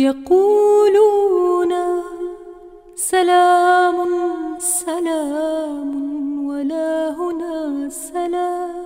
يقولون 0.00 1.73
سلام 2.95 3.97
سلام 4.59 5.91
ولا 6.47 7.15
هنا 7.17 7.89
سلام 7.89 8.81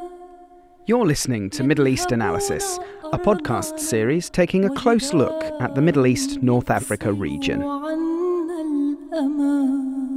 You're 0.88 1.06
listening 1.06 1.50
to 1.52 1.64
Middle 1.64 1.88
East 1.88 2.12
Analysis, 2.12 2.80
a 3.12 3.18
podcast 3.18 3.80
series 3.80 4.30
taking 4.30 4.66
a 4.66 4.70
close 4.70 5.14
look 5.16 5.44
at 5.60 5.74
the 5.74 5.82
Middle 5.82 6.06
East 6.06 6.44
North 6.44 6.70
Africa 6.70 7.12
region. 7.12 7.60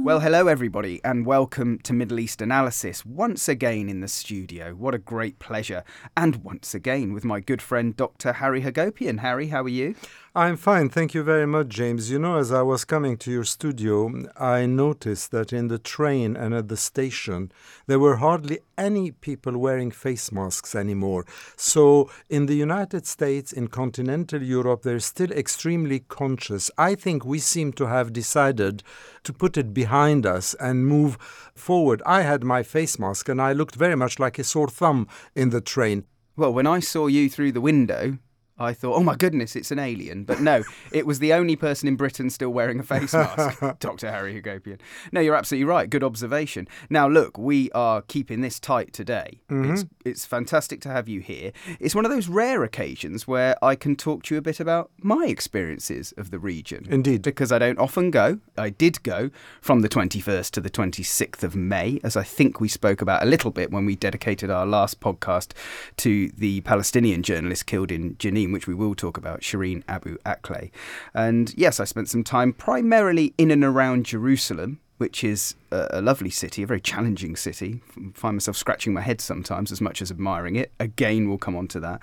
Well, 0.01 0.21
hello 0.21 0.47
everybody, 0.47 1.01
and 1.03 1.25
welcome 1.25 1.77
to 1.79 1.91
Middle 1.91 2.19
East 2.19 2.41
Analysis 2.41 3.05
once 3.05 3.49
again 3.49 3.89
in 3.89 3.99
the 3.99 4.07
studio. 4.07 4.73
What 4.73 4.95
a 4.95 4.97
great 4.97 5.39
pleasure, 5.39 5.83
and 6.15 6.37
once 6.37 6.73
again 6.73 7.13
with 7.13 7.25
my 7.25 7.41
good 7.41 7.61
friend 7.61 7.95
Dr. 7.95 8.33
Harry 8.33 8.61
Hagopian. 8.61 9.19
Harry, 9.19 9.47
how 9.47 9.63
are 9.63 9.69
you? 9.69 9.95
I'm 10.35 10.57
fine, 10.57 10.89
thank 10.89 11.13
you 11.13 11.23
very 11.23 11.47
much, 11.47 11.67
James. 11.67 12.09
You 12.09 12.19
know, 12.19 12.37
as 12.37 12.51
I 12.51 12.61
was 12.61 12.85
coming 12.85 13.17
to 13.17 13.31
your 13.31 13.43
studio, 13.43 14.11
I 14.37 14.67
noticed 14.67 15.31
that 15.31 15.51
in 15.51 15.67
the 15.67 15.79
train 15.79 16.37
and 16.37 16.53
at 16.53 16.69
the 16.69 16.77
station, 16.77 17.51
there 17.87 17.99
were 17.99 18.17
hardly 18.17 18.59
any 18.77 19.11
people 19.11 19.57
wearing 19.57 19.91
face 19.91 20.31
masks 20.31 20.75
anymore. 20.75 21.25
So, 21.57 22.09
in 22.29 22.45
the 22.45 22.55
United 22.55 23.05
States, 23.05 23.51
in 23.51 23.67
continental 23.67 24.41
Europe, 24.41 24.83
they're 24.83 24.99
still 24.99 25.31
extremely 25.31 25.99
conscious. 25.99 26.71
I 26.77 26.95
think 26.95 27.25
we 27.25 27.39
seem 27.39 27.73
to 27.73 27.87
have 27.87 28.13
decided 28.13 28.83
to 29.29 29.33
put 29.33 29.57
it 29.57 29.75
behind 29.75 30.25
us 30.25 30.55
and 30.55 30.87
move 30.87 31.15
forward. 31.53 32.01
I 32.03 32.23
had 32.23 32.43
my 32.43 32.63
face 32.63 32.97
mask 32.97 33.29
and 33.29 33.39
I 33.39 33.53
looked 33.53 33.75
very 33.75 33.95
much 33.95 34.17
like 34.17 34.39
a 34.39 34.43
sore 34.43 34.69
thumb 34.69 35.07
in 35.35 35.51
the 35.51 35.61
train. 35.61 36.05
Well, 36.35 36.51
when 36.51 36.65
I 36.65 36.79
saw 36.79 37.05
you 37.05 37.29
through 37.29 37.51
the 37.51 37.61
window, 37.61 38.17
I 38.59 38.73
thought, 38.73 38.95
oh 38.95 39.03
my 39.03 39.15
goodness, 39.15 39.55
it's 39.55 39.71
an 39.71 39.79
alien. 39.79 40.25
But 40.25 40.41
no, 40.41 40.63
it 40.91 41.05
was 41.05 41.19
the 41.19 41.33
only 41.33 41.55
person 41.55 41.87
in 41.87 41.95
Britain 41.95 42.29
still 42.29 42.49
wearing 42.49 42.79
a 42.79 42.83
face 42.83 43.13
mask, 43.13 43.59
Dr. 43.79 44.11
Harry 44.11 44.39
Hagopian. 44.39 44.79
No, 45.11 45.21
you're 45.21 45.35
absolutely 45.35 45.65
right. 45.65 45.89
Good 45.89 46.03
observation. 46.03 46.67
Now, 46.89 47.07
look, 47.07 47.37
we 47.37 47.71
are 47.71 48.01
keeping 48.01 48.41
this 48.41 48.59
tight 48.59 48.91
today. 48.93 49.41
Mm-hmm. 49.49 49.73
It's, 49.73 49.85
it's 50.03 50.25
fantastic 50.25 50.81
to 50.81 50.89
have 50.89 51.07
you 51.07 51.21
here. 51.21 51.51
It's 51.79 51.95
one 51.95 52.05
of 52.05 52.11
those 52.11 52.27
rare 52.27 52.63
occasions 52.63 53.27
where 53.27 53.55
I 53.63 53.75
can 53.75 53.95
talk 53.95 54.23
to 54.23 54.35
you 54.35 54.39
a 54.39 54.41
bit 54.41 54.59
about 54.59 54.91
my 54.97 55.25
experiences 55.27 56.13
of 56.17 56.31
the 56.31 56.39
region. 56.39 56.87
Indeed. 56.89 57.21
Because 57.21 57.51
I 57.51 57.59
don't 57.59 57.79
often 57.79 58.11
go. 58.11 58.39
I 58.57 58.69
did 58.69 59.01
go 59.03 59.29
from 59.61 59.81
the 59.81 59.89
21st 59.89 60.51
to 60.51 60.61
the 60.61 60.69
26th 60.69 61.43
of 61.43 61.55
May, 61.55 61.99
as 62.03 62.17
I 62.17 62.23
think 62.23 62.59
we 62.59 62.67
spoke 62.67 63.01
about 63.01 63.23
a 63.23 63.25
little 63.25 63.51
bit 63.51 63.71
when 63.71 63.85
we 63.85 63.95
dedicated 63.95 64.49
our 64.49 64.65
last 64.65 64.99
podcast 64.99 65.51
to 65.97 66.29
the 66.29 66.61
Palestinian 66.61 67.23
journalist 67.23 67.65
killed 67.65 67.91
in 67.91 68.15
Which 68.51 68.67
we 68.67 68.73
will 68.73 68.95
talk 68.95 69.17
about, 69.17 69.41
Shireen 69.41 69.83
Abu 69.87 70.17
Akleh. 70.25 70.71
And 71.13 71.53
yes, 71.57 71.79
I 71.79 71.85
spent 71.85 72.09
some 72.09 72.23
time 72.23 72.53
primarily 72.53 73.33
in 73.37 73.51
and 73.51 73.63
around 73.63 74.05
Jerusalem. 74.05 74.79
Which 74.97 75.23
is 75.23 75.55
a, 75.71 76.01
lovely 76.01 76.29
city, 76.29 76.61
a 76.61 76.67
very 76.67 76.81
challenging 76.81 77.37
city. 77.37 77.81
F- 77.87 78.15
Find 78.15 78.35
myself 78.35 78.57
scratching 78.57 78.93
my 78.93 78.99
head 78.99 79.21
sometimes 79.21 79.71
as 79.71 79.79
much 79.79 80.01
as 80.01 80.11
admiring 80.11 80.57
it. 80.57 80.73
Again, 80.77 81.29
we'll 81.29 81.37
come 81.37 81.55
on 81.55 81.69
to 81.69 81.79
that. 81.79 82.01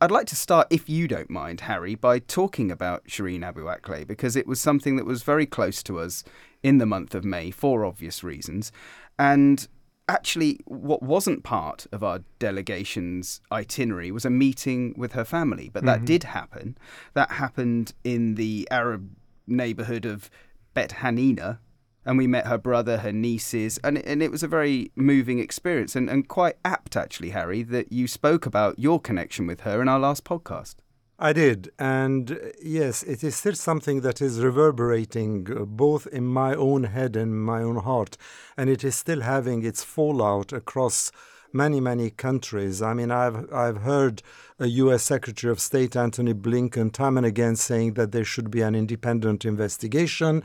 I'd 0.00 0.10
like 0.10 0.26
to 0.28 0.36
start, 0.36 0.66
if 0.70 0.88
you 0.88 1.06
don't 1.06 1.28
mind, 1.28 1.60
Harry, 1.60 1.94
by 1.94 2.20
talking 2.20 2.70
about 2.70 3.04
Shireen 3.04 3.44
Abu 3.44 3.66
Akleh 3.66 4.06
because 4.06 4.36
it 4.36 4.46
was 4.46 4.58
something 4.58 4.96
that 4.96 5.04
was 5.04 5.22
very 5.22 5.44
close 5.44 5.82
to 5.82 5.98
us 5.98 6.24
in 6.62 6.78
the 6.78 6.86
month 6.86 7.14
of 7.14 7.26
May 7.26 7.50
for 7.50 7.84
obvious 7.84 8.24
reasons. 8.24 8.72
And 9.18 9.68
actually, 10.08 10.60
what 10.66 11.02
wasn't 11.02 11.44
part 11.44 11.86
of 11.92 12.02
our 12.02 12.20
delegation's 12.38 13.40
itinerary 13.50 14.10
was 14.10 14.24
a 14.24 14.30
meeting 14.30 14.94
with 14.96 15.12
her 15.12 15.24
family, 15.24 15.70
but 15.72 15.84
that 15.84 15.98
mm-hmm. 15.98 16.06
did 16.06 16.24
happen. 16.24 16.76
That 17.14 17.32
happened 17.32 17.94
in 18.04 18.34
the 18.34 18.68
Arab 18.70 19.10
neighborhood 19.46 20.04
of 20.04 20.30
Beit 20.74 20.90
Hanina. 20.90 21.58
And 22.06 22.18
we 22.18 22.26
met 22.26 22.46
her 22.46 22.58
brother, 22.58 22.98
her 22.98 23.12
nieces, 23.12 23.78
and, 23.82 23.96
and 23.96 24.22
it 24.22 24.30
was 24.30 24.42
a 24.42 24.48
very 24.48 24.92
moving 24.94 25.38
experience 25.38 25.96
and, 25.96 26.10
and 26.10 26.28
quite 26.28 26.56
apt, 26.62 26.98
actually, 26.98 27.30
Harry, 27.30 27.62
that 27.62 27.90
you 27.90 28.06
spoke 28.06 28.44
about 28.44 28.78
your 28.78 29.00
connection 29.00 29.46
with 29.46 29.60
her 29.60 29.80
in 29.80 29.88
our 29.88 29.98
last 29.98 30.22
podcast. 30.22 30.74
I 31.24 31.32
did, 31.32 31.72
and 31.78 32.32
uh, 32.32 32.36
yes, 32.62 33.02
it 33.02 33.24
is 33.24 33.34
still 33.34 33.54
something 33.54 34.02
that 34.02 34.20
is 34.20 34.40
reverberating 34.40 35.48
uh, 35.50 35.64
both 35.64 36.06
in 36.08 36.26
my 36.26 36.54
own 36.54 36.84
head 36.84 37.16
and 37.16 37.42
my 37.42 37.62
own 37.62 37.76
heart, 37.76 38.18
and 38.58 38.68
it 38.68 38.84
is 38.84 38.94
still 38.94 39.22
having 39.22 39.64
its 39.64 39.82
fallout 39.82 40.52
across 40.52 41.10
many, 41.54 41.80
many 41.80 42.10
countries. 42.10 42.82
I 42.82 42.92
mean, 42.92 43.10
I've 43.10 43.52
I've 43.52 43.78
heard 43.78 44.22
a 44.58 44.66
U.S. 44.66 45.02
Secretary 45.02 45.50
of 45.50 45.58
State 45.58 45.96
Antony 45.96 46.32
Blinken 46.34 46.92
time 46.92 47.16
and 47.16 47.26
again 47.26 47.56
saying 47.56 47.94
that 47.94 48.12
there 48.12 48.24
should 48.24 48.50
be 48.50 48.60
an 48.60 48.74
independent 48.74 49.44
investigation. 49.44 50.42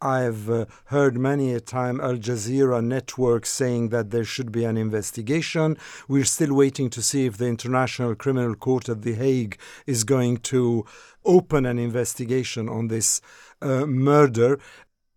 I've 0.00 0.50
uh, 0.50 0.66
heard 0.86 1.16
many 1.16 1.52
a 1.52 1.60
time 1.60 2.00
Al 2.00 2.16
Jazeera 2.16 2.82
network 2.84 3.46
saying 3.46 3.90
that 3.90 4.10
there 4.10 4.24
should 4.24 4.50
be 4.50 4.64
an 4.64 4.76
investigation. 4.76 5.76
We're 6.08 6.24
still 6.24 6.54
waiting 6.54 6.90
to 6.90 7.02
see 7.02 7.26
if 7.26 7.36
the 7.36 7.46
International 7.46 8.14
Criminal 8.14 8.54
Court 8.54 8.88
at 8.88 9.02
The 9.02 9.14
Hague 9.14 9.58
is 9.86 10.02
going 10.04 10.38
to 10.38 10.84
open 11.24 11.66
an 11.66 11.78
investigation 11.78 12.68
on 12.68 12.88
this 12.88 13.20
uh, 13.60 13.86
murder. 13.86 14.58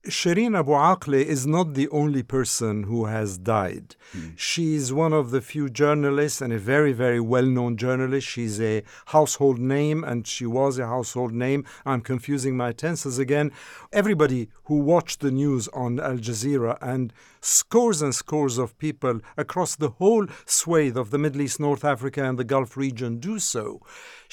Shireen 0.07 0.55
Abu 0.55 0.71
Akleh 0.71 1.25
is 1.25 1.47
not 1.47 1.73
the 1.73 1.89
only 1.89 2.21
person 2.21 2.83
who 2.83 3.05
has 3.05 3.39
died. 3.39 3.95
Hmm. 4.11 4.29
She 4.35 4.75
is 4.75 4.93
one 4.93 5.13
of 5.13 5.31
the 5.31 5.41
few 5.41 5.67
journalists 5.67 6.41
and 6.41 6.53
a 6.53 6.59
very, 6.59 6.93
very 6.93 7.19
well 7.19 7.45
known 7.45 7.75
journalist. 7.75 8.27
She's 8.27 8.61
a 8.61 8.83
household 9.07 9.57
name 9.57 10.03
and 10.03 10.27
she 10.27 10.45
was 10.45 10.77
a 10.77 10.85
household 10.85 11.33
name. 11.33 11.65
I'm 11.87 12.01
confusing 12.01 12.55
my 12.55 12.71
tenses 12.71 13.17
again. 13.17 13.51
Everybody 13.91 14.49
who 14.65 14.79
watched 14.79 15.21
the 15.21 15.31
news 15.31 15.67
on 15.69 15.99
Al 15.99 16.17
Jazeera 16.17 16.77
and 16.81 17.11
scores 17.41 18.01
and 18.01 18.13
scores 18.13 18.59
of 18.59 18.77
people 18.77 19.21
across 19.37 19.75
the 19.75 19.89
whole 19.89 20.27
swathe 20.45 20.97
of 20.97 21.09
the 21.09 21.17
Middle 21.17 21.41
East, 21.41 21.59
North 21.59 21.83
Africa, 21.83 22.23
and 22.23 22.37
the 22.37 22.43
Gulf 22.43 22.77
region 22.77 23.17
do 23.19 23.39
so. 23.39 23.81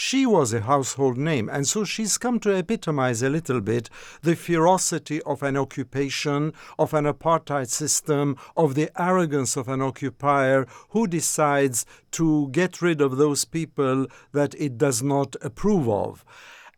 She 0.04 0.26
was 0.26 0.52
a 0.52 0.62
household 0.62 1.16
name, 1.16 1.48
and 1.48 1.64
so 1.64 1.84
she's 1.84 2.18
come 2.18 2.40
to 2.40 2.52
epitomize 2.52 3.22
a 3.22 3.30
little 3.30 3.60
bit 3.60 3.88
the 4.22 4.34
ferocity 4.34 5.22
of 5.22 5.44
an 5.44 5.56
occupation, 5.56 6.54
of 6.76 6.92
an 6.92 7.04
apartheid 7.04 7.68
system, 7.68 8.36
of 8.56 8.74
the 8.74 8.90
arrogance 9.00 9.56
of 9.56 9.68
an 9.68 9.80
occupier 9.80 10.66
who 10.88 11.06
decides 11.06 11.86
to 12.10 12.48
get 12.48 12.82
rid 12.82 13.00
of 13.00 13.16
those 13.16 13.44
people 13.44 14.08
that 14.32 14.56
it 14.56 14.76
does 14.76 15.04
not 15.04 15.36
approve 15.40 15.88
of. 15.88 16.24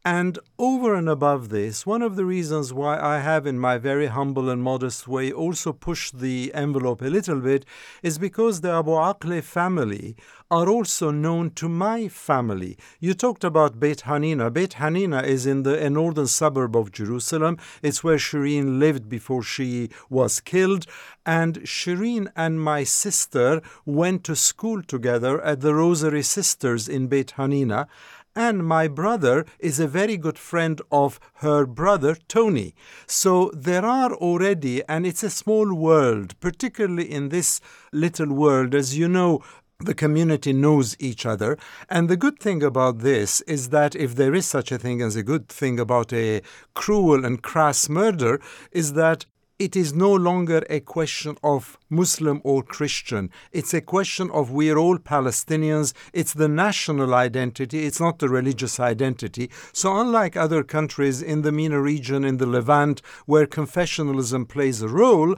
And 0.06 0.38
over 0.58 0.94
and 0.94 1.08
above 1.08 1.48
this, 1.48 1.86
one 1.86 2.02
of 2.02 2.14
the 2.14 2.26
reasons 2.26 2.74
why 2.74 3.00
I 3.00 3.20
have, 3.20 3.46
in 3.46 3.58
my 3.58 3.78
very 3.78 4.08
humble 4.08 4.50
and 4.50 4.62
modest 4.62 5.08
way, 5.08 5.32
also 5.32 5.72
pushed 5.72 6.18
the 6.18 6.52
envelope 6.52 7.00
a 7.00 7.06
little 7.06 7.40
bit 7.40 7.64
is 8.02 8.18
because 8.18 8.60
the 8.60 8.70
Abu 8.70 8.90
Akleh 8.90 9.42
family 9.42 10.14
are 10.50 10.68
also 10.68 11.10
known 11.10 11.50
to 11.52 11.70
my 11.70 12.06
family. 12.08 12.76
You 13.00 13.14
talked 13.14 13.44
about 13.44 13.80
Beit 13.80 14.02
Hanina. 14.02 14.52
Beit 14.52 14.72
Hanina 14.72 15.24
is 15.24 15.46
in 15.46 15.62
the 15.62 15.82
a 15.82 15.88
northern 15.88 16.26
suburb 16.26 16.76
of 16.76 16.92
Jerusalem. 16.92 17.56
It's 17.82 18.04
where 18.04 18.18
Shireen 18.18 18.78
lived 18.78 19.08
before 19.08 19.42
she 19.42 19.88
was 20.10 20.38
killed. 20.38 20.84
And 21.24 21.60
Shireen 21.62 22.30
and 22.36 22.60
my 22.60 22.84
sister 22.84 23.62
went 23.86 24.22
to 24.24 24.36
school 24.36 24.82
together 24.82 25.40
at 25.40 25.62
the 25.62 25.74
Rosary 25.74 26.22
Sisters 26.22 26.90
in 26.90 27.06
Beit 27.06 27.32
Hanina 27.38 27.88
and 28.36 28.66
my 28.66 28.88
brother 28.88 29.44
is 29.58 29.78
a 29.78 29.86
very 29.86 30.16
good 30.16 30.38
friend 30.38 30.80
of 30.90 31.20
her 31.34 31.66
brother 31.66 32.16
Tony. 32.28 32.74
So 33.06 33.50
there 33.54 33.84
are 33.84 34.12
already, 34.12 34.82
and 34.88 35.06
it's 35.06 35.22
a 35.22 35.30
small 35.30 35.72
world, 35.74 36.38
particularly 36.40 37.10
in 37.10 37.28
this 37.28 37.60
little 37.92 38.32
world, 38.32 38.74
as 38.74 38.96
you 38.98 39.08
know. 39.08 39.42
The 39.80 39.94
community 39.94 40.52
knows 40.52 40.96
each 41.00 41.26
other. 41.26 41.58
And 41.90 42.08
the 42.08 42.16
good 42.16 42.38
thing 42.38 42.62
about 42.62 43.00
this 43.00 43.40
is 43.42 43.70
that 43.70 43.96
if 43.96 44.14
there 44.14 44.32
is 44.32 44.46
such 44.46 44.70
a 44.70 44.78
thing 44.78 45.02
as 45.02 45.16
a 45.16 45.22
good 45.22 45.48
thing 45.48 45.80
about 45.80 46.12
a 46.12 46.42
cruel 46.74 47.24
and 47.24 47.42
crass 47.42 47.88
murder, 47.88 48.40
is 48.70 48.92
that 48.92 49.26
it 49.64 49.74
is 49.74 49.94
no 49.94 50.12
longer 50.12 50.62
a 50.68 50.78
question 50.80 51.38
of 51.42 51.78
Muslim 51.88 52.42
or 52.44 52.62
Christian. 52.62 53.30
It's 53.50 53.72
a 53.72 53.80
question 53.80 54.30
of 54.30 54.50
we're 54.50 54.76
all 54.76 54.98
Palestinians. 54.98 55.94
It's 56.12 56.34
the 56.34 56.48
national 56.48 57.14
identity, 57.14 57.86
it's 57.86 57.98
not 57.98 58.18
the 58.18 58.28
religious 58.28 58.78
identity. 58.78 59.50
So, 59.72 59.98
unlike 59.98 60.36
other 60.36 60.62
countries 60.64 61.22
in 61.22 61.40
the 61.40 61.50
MENA 61.50 61.80
region, 61.80 62.26
in 62.26 62.36
the 62.36 62.46
Levant, 62.46 63.00
where 63.24 63.46
confessionalism 63.46 64.46
plays 64.46 64.82
a 64.82 64.88
role, 64.88 65.34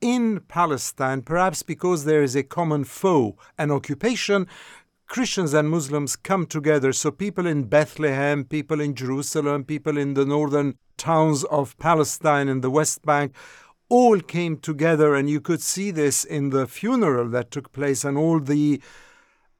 in 0.00 0.40
Palestine, 0.48 1.20
perhaps 1.20 1.62
because 1.62 2.06
there 2.06 2.22
is 2.22 2.34
a 2.34 2.42
common 2.42 2.84
foe, 2.84 3.36
an 3.58 3.70
occupation, 3.70 4.46
Christians 5.06 5.52
and 5.54 5.68
Muslims 5.68 6.16
come 6.16 6.46
together. 6.46 6.92
So 6.92 7.10
people 7.10 7.46
in 7.46 7.64
Bethlehem, 7.64 8.44
people 8.44 8.80
in 8.80 8.94
Jerusalem, 8.94 9.64
people 9.64 9.98
in 9.98 10.14
the 10.14 10.24
northern 10.24 10.78
towns 10.96 11.44
of 11.44 11.78
Palestine 11.78 12.48
and 12.48 12.62
the 12.62 12.70
West 12.70 13.04
Bank 13.04 13.34
all 13.88 14.20
came 14.20 14.58
together. 14.58 15.14
And 15.14 15.28
you 15.28 15.40
could 15.40 15.62
see 15.62 15.90
this 15.90 16.24
in 16.24 16.50
the 16.50 16.66
funeral 16.66 17.28
that 17.30 17.50
took 17.50 17.72
place 17.72 18.04
and 18.04 18.16
all 18.16 18.40
the 18.40 18.80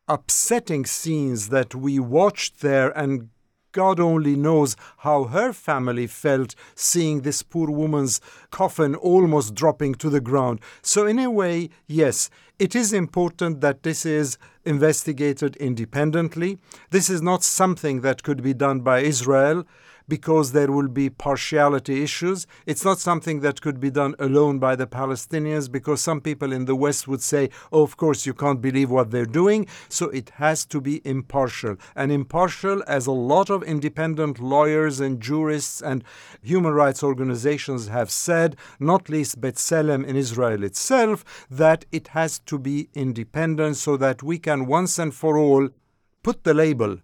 upsetting 0.09 0.87
scenes 0.87 1.49
that 1.49 1.75
we 1.75 1.99
watched 1.99 2.61
there 2.61 2.97
and 2.97 3.29
God 3.77 4.01
only 4.01 4.37
knows 4.37 4.75
how 4.99 5.25
her 5.25 5.53
family 5.53 6.07
felt 6.07 6.55
seeing 6.75 7.21
this 7.21 7.43
poor 7.43 7.71
woman's 7.71 8.23
coffin 8.51 8.95
almost 8.95 9.55
dropping 9.55 9.97
to 9.97 10.09
the 10.09 10.21
ground. 10.21 10.61
So, 10.81 11.07
in 11.07 11.19
a 11.19 11.31
way, 11.31 11.69
yes, 11.87 12.31
it 12.59 12.75
is 12.75 12.95
important 12.95 13.61
that 13.61 13.83
this 13.83 14.07
is 14.07 14.39
investigated 14.65 15.57
independently. 15.57 16.57
This 16.89 17.11
is 17.11 17.21
not 17.21 17.43
something 17.43 18.01
that 18.01 18.23
could 18.23 18.43
be 18.43 18.55
done 18.55 18.81
by 18.81 19.01
Israel 19.01 19.67
because 20.09 20.53
there 20.53 20.71
will 20.71 20.89
be 20.89 21.11
partiality 21.11 22.03
issues. 22.03 22.47
It's 22.67 22.85
not 22.85 22.99
something 22.99 23.41
that 23.41 23.61
could 23.61 23.81
be 23.81 23.91
done 23.91 24.15
alone 24.19 24.59
by 24.59 24.77
the 24.77 24.87
Palestinians 24.87 25.71
because 25.71 26.01
some 26.01 26.21
people 26.21 26.53
in 26.53 26.65
the 26.65 26.77
West 26.77 27.09
would 27.09 27.23
say, 27.23 27.51
oh, 27.73 27.83
of 27.83 27.97
course, 27.97 28.27
you 28.27 28.35
can't 28.35 28.61
believe 28.61 28.91
what 28.91 29.11
they're 29.11 29.27
doing. 29.27 29.67
So 29.89 30.09
it 30.11 30.31
has 30.37 30.65
to 30.67 30.81
be 30.81 31.01
impartial. 31.05 31.77
And 31.95 32.13
impartial, 32.13 32.83
as 32.87 33.07
a 33.07 33.13
lot 33.13 33.51
of 33.51 33.63
independent 33.63 34.39
lawyers 34.39 35.01
and 35.01 35.21
jurists 35.21 35.81
and 35.81 36.05
human 36.43 36.73
rights 36.73 37.03
organizations 37.03 37.89
have 37.89 38.11
said, 38.11 38.57
not 38.79 39.09
least 39.09 39.41
B'Tselem 39.41 40.07
in 40.07 40.17
Israel 40.17 40.63
itself, 40.63 41.25
that 41.51 41.85
it 41.93 42.09
has 42.09 42.39
to 42.41 42.59
be 42.59 42.89
independent 42.95 43.77
so 43.77 43.97
that 43.97 44.23
we 44.23 44.39
can 44.39 44.67
once 44.67 44.99
and 44.99 45.15
for 45.15 45.39
all 45.39 45.69
put 46.23 46.45
the 46.45 46.55
label 46.55 46.99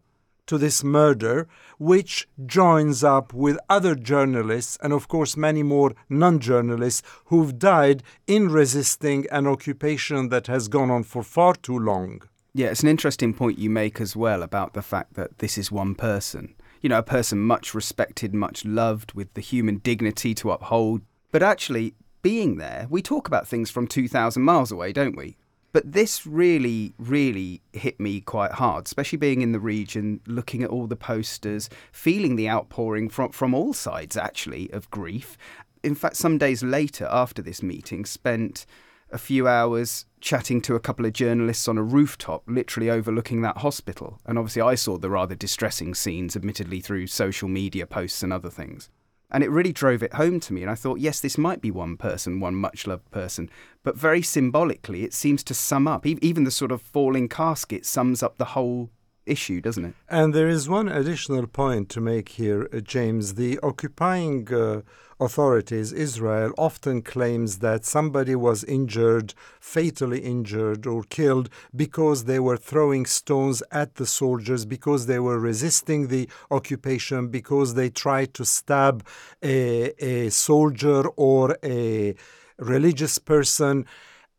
to 0.47 0.59
this 0.59 0.83
murder, 0.83 1.49
which 1.79 2.29
joins 2.47 3.03
up 3.05 3.33
with 3.33 3.59
other 3.69 3.94
journalists 3.94 4.77
and, 4.83 4.93
of 4.93 5.09
course, 5.09 5.37
many 5.37 5.62
more 5.62 5.93
non 6.09 6.39
journalists 6.39 7.03
who've 7.27 7.59
died 7.59 8.03
in 8.27 8.49
resisting 8.49 9.27
an 9.31 9.47
occupation 9.47 10.29
that 10.29 10.47
has 10.47 10.69
gone 10.69 10.91
on 10.91 11.03
for 11.03 11.23
far 11.23 11.55
too 11.55 11.79
long. 11.79 12.23
Yeah, 12.55 12.67
it's 12.67 12.83
an 12.83 12.89
interesting 12.89 13.33
point 13.33 13.59
you 13.59 13.71
make 13.71 14.00
as 14.00 14.15
well 14.15 14.43
about 14.43 14.75
the 14.75 14.83
fact 14.83 15.15
that 15.15 15.39
this 15.39 15.56
is 15.56 15.73
one 15.73 15.94
person. 15.94 16.55
You 16.83 16.91
know, 16.91 16.99
a 16.99 17.03
person 17.03 17.39
much 17.39 17.75
respected, 17.75 18.35
much 18.35 18.65
loved, 18.65 19.12
with 19.12 19.33
the 19.35 19.41
human 19.41 19.79
dignity 19.79 20.35
to 20.35 20.50
uphold. 20.50 21.00
But 21.31 21.43
actually, 21.43 21.94
being 22.21 22.59
there, 22.59 22.87
we 22.91 23.00
talk 23.00 23.27
about 23.27 23.49
things 23.49 23.71
from 23.71 23.87
2,000 23.87 24.43
miles 24.43 24.71
away, 24.71 24.93
don't 24.93 25.17
we? 25.17 25.37
But 25.72 25.92
this 25.92 26.26
really, 26.26 26.94
really 26.98 27.62
hit 27.72 27.98
me 27.98 28.20
quite 28.20 28.52
hard, 28.52 28.86
especially 28.86 29.16
being 29.19 29.40
in 29.40 29.52
the 29.52 29.60
region, 29.60 30.20
looking 30.26 30.62
at 30.62 30.70
all 30.70 30.86
the 30.86 30.96
posters, 30.96 31.70
feeling 31.90 32.36
the 32.36 32.48
outpouring 32.48 33.08
from, 33.08 33.32
from 33.32 33.54
all 33.54 33.72
sides, 33.72 34.16
actually, 34.16 34.70
of 34.72 34.90
grief. 34.90 35.38
In 35.82 35.94
fact, 35.94 36.16
some 36.16 36.36
days 36.36 36.62
later, 36.62 37.08
after 37.10 37.40
this 37.40 37.62
meeting, 37.62 38.04
spent 38.04 38.66
a 39.10 39.19
few 39.19 39.48
hours 39.48 40.06
chatting 40.20 40.60
to 40.62 40.74
a 40.74 40.80
couple 40.80 41.04
of 41.04 41.12
journalists 41.12 41.69
on 41.69 41.78
a 41.78 41.82
rooftop, 41.82 42.42
literally 42.46 42.90
overlooking 42.90 43.42
that 43.42 43.58
hospital. 43.58 44.20
And 44.26 44.38
obviously, 44.38 44.62
I 44.62 44.74
saw 44.74 44.98
the 44.98 45.10
rather 45.10 45.34
distressing 45.34 45.94
scenes, 45.94 46.36
admittedly 46.36 46.80
through 46.80 47.06
social 47.08 47.48
media 47.48 47.86
posts 47.86 48.22
and 48.22 48.32
other 48.32 48.50
things. 48.50 48.90
And 49.32 49.43
it 49.43 49.50
really 49.50 49.73
drove 49.73 50.02
it 50.02 50.12
home 50.14 50.38
to 50.40 50.52
me. 50.52 50.62
And 50.62 50.70
I 50.70 50.76
thought, 50.76 51.00
yes, 51.00 51.19
this 51.19 51.37
might 51.37 51.61
be 51.61 51.70
one 51.70 51.96
person, 51.96 52.38
one 52.38 52.55
much 52.55 52.87
loved 52.87 53.11
person. 53.11 53.50
But 53.82 53.96
very 53.96 54.23
symbolically, 54.23 55.02
it 55.02 55.14
seems 55.14 55.43
to 55.44 55.55
sum 55.55 55.88
up, 55.88 56.06
even 56.06 56.44
the 56.44 56.50
sort 56.50 56.70
of 56.70 56.82
falling 56.82 57.29
casket 57.29 57.84
sums 57.84 58.23
up 58.23 58.37
the 58.37 58.44
whole 58.44 58.90
issue, 59.26 59.60
doesn't 59.60 59.84
it? 59.84 59.94
And 60.08 60.34
there 60.34 60.48
is 60.48 60.69
one 60.69 60.88
additional 60.88 61.46
point 61.46 61.88
to 61.90 62.00
make 62.00 62.30
here, 62.30 62.69
uh, 62.72 62.80
James. 62.80 63.34
The 63.34 63.58
occupying 63.62 64.52
uh, 64.52 64.82
authorities, 65.20 65.92
Israel, 65.92 66.52
often 66.58 67.02
claims 67.02 67.58
that 67.58 67.84
somebody 67.84 68.34
was 68.34 68.64
injured, 68.64 69.34
fatally 69.60 70.20
injured, 70.20 70.86
or 70.86 71.04
killed 71.04 71.48
because 71.74 72.24
they 72.24 72.40
were 72.40 72.56
throwing 72.56 73.06
stones 73.06 73.62
at 73.70 73.94
the 73.94 74.06
soldiers, 74.06 74.64
because 74.64 75.06
they 75.06 75.19
were 75.19 75.38
resisting 75.38 76.08
the 76.08 76.28
occupation, 76.50 77.28
because 77.28 77.74
they 77.74 77.90
tried 77.90 78.34
to 78.34 78.44
stab 78.44 79.06
a, 79.42 79.92
a 80.04 80.30
soldier 80.30 81.06
or 81.16 81.56
a 81.62 82.14
religious 82.58 83.19
person 83.19 83.86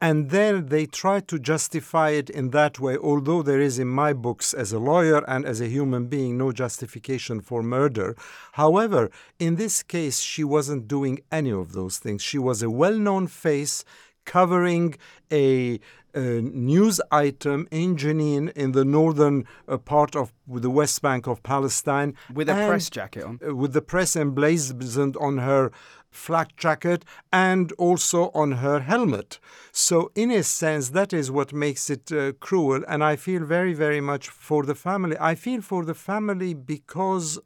and 0.03 0.31
then 0.31 0.65
they 0.65 0.85
try 0.85 1.21
to 1.21 1.39
justify 1.39 2.09
it 2.09 2.29
in 2.29 2.49
that 2.49 2.77
way, 2.77 2.97
although 2.97 3.41
there 3.41 3.61
is 3.61 3.79
in 3.79 3.87
my 3.87 4.11
books, 4.11 4.53
as 4.53 4.73
a 4.73 4.77
lawyer 4.77 5.23
and 5.29 5.45
as 5.45 5.61
a 5.61 5.69
human 5.69 6.07
being, 6.07 6.37
no 6.37 6.51
justification 6.51 7.39
for 7.39 7.63
murder. 7.63 8.13
However, 8.51 9.09
in 9.39 9.55
this 9.55 9.81
case, 9.81 10.19
she 10.19 10.43
wasn't 10.43 10.89
doing 10.89 11.21
any 11.31 11.53
of 11.53 11.71
those 11.71 11.99
things. 11.99 12.21
She 12.21 12.37
was 12.37 12.61
a 12.61 12.69
well 12.69 12.97
known 12.97 13.27
face 13.27 13.85
covering 14.25 14.95
a, 15.31 15.79
a, 16.13 16.19
news 16.41 16.99
item 17.09 17.69
in 17.71 17.95
Jenin 17.95 18.51
in 18.57 18.73
the 18.73 18.83
northern 18.83 19.45
uh, 19.69 19.77
part 19.77 20.17
of 20.17 20.33
the 20.45 20.69
West 20.69 21.01
Bank 21.01 21.27
of 21.27 21.41
Palestine. 21.43 22.13
With 22.33 22.49
a 22.49 22.55
press 22.55 22.89
jacket 22.89 23.23
on. 23.23 23.39
With 23.55 23.71
the 23.71 23.81
press 23.81 24.17
emblazoned 24.17 25.15
on 25.15 25.37
her 25.37 25.71
flak 26.13 26.55
jacket 26.55 27.03
and 27.31 27.71
also 27.73 28.29
on 28.33 28.53
her 28.53 28.79
helmet. 28.79 29.39
So, 29.71 30.11
in 30.15 30.31
a 30.31 30.43
sense, 30.43 30.89
that 30.89 31.13
is 31.13 31.31
what 31.31 31.53
makes 31.53 31.89
it 31.89 32.11
uh, 32.11 32.33
cruel. 32.33 32.83
And 32.87 33.03
I 33.03 33.15
feel 33.15 33.43
very, 33.45 33.73
very 33.73 34.01
much 34.01 34.29
for 34.29 34.63
the 34.63 34.75
family. 34.75 35.17
I 35.19 35.35
feel 35.35 35.61
for 35.61 35.85
the 35.85 35.95
family 35.95 36.53
because 36.53 37.39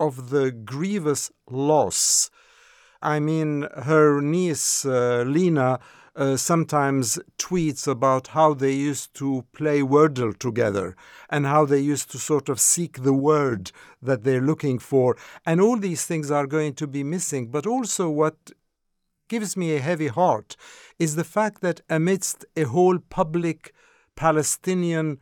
of 0.00 0.30
the 0.30 0.50
grievous 0.50 1.30
loss. 1.48 2.30
I 3.02 3.20
mean, 3.20 3.68
her 3.84 4.20
niece, 4.20 4.84
uh, 4.86 5.24
Lena, 5.26 5.78
uh, 6.16 6.36
sometimes 6.36 7.18
tweets 7.38 7.88
about 7.88 8.28
how 8.28 8.54
they 8.54 8.72
used 8.72 9.14
to 9.14 9.44
play 9.52 9.80
Wordle 9.80 10.36
together 10.38 10.96
and 11.28 11.46
how 11.46 11.64
they 11.64 11.80
used 11.80 12.10
to 12.12 12.18
sort 12.18 12.48
of 12.48 12.60
seek 12.60 13.02
the 13.02 13.12
word 13.12 13.72
that 14.00 14.22
they're 14.22 14.40
looking 14.40 14.78
for. 14.78 15.16
And 15.44 15.60
all 15.60 15.76
these 15.76 16.06
things 16.06 16.30
are 16.30 16.46
going 16.46 16.74
to 16.74 16.86
be 16.86 17.02
missing. 17.02 17.50
But 17.50 17.66
also, 17.66 18.08
what 18.08 18.52
gives 19.28 19.56
me 19.56 19.74
a 19.74 19.80
heavy 19.80 20.08
heart 20.08 20.56
is 20.98 21.16
the 21.16 21.24
fact 21.24 21.60
that 21.62 21.80
amidst 21.90 22.44
a 22.56 22.64
whole 22.64 22.98
public 22.98 23.74
Palestinian 24.14 25.18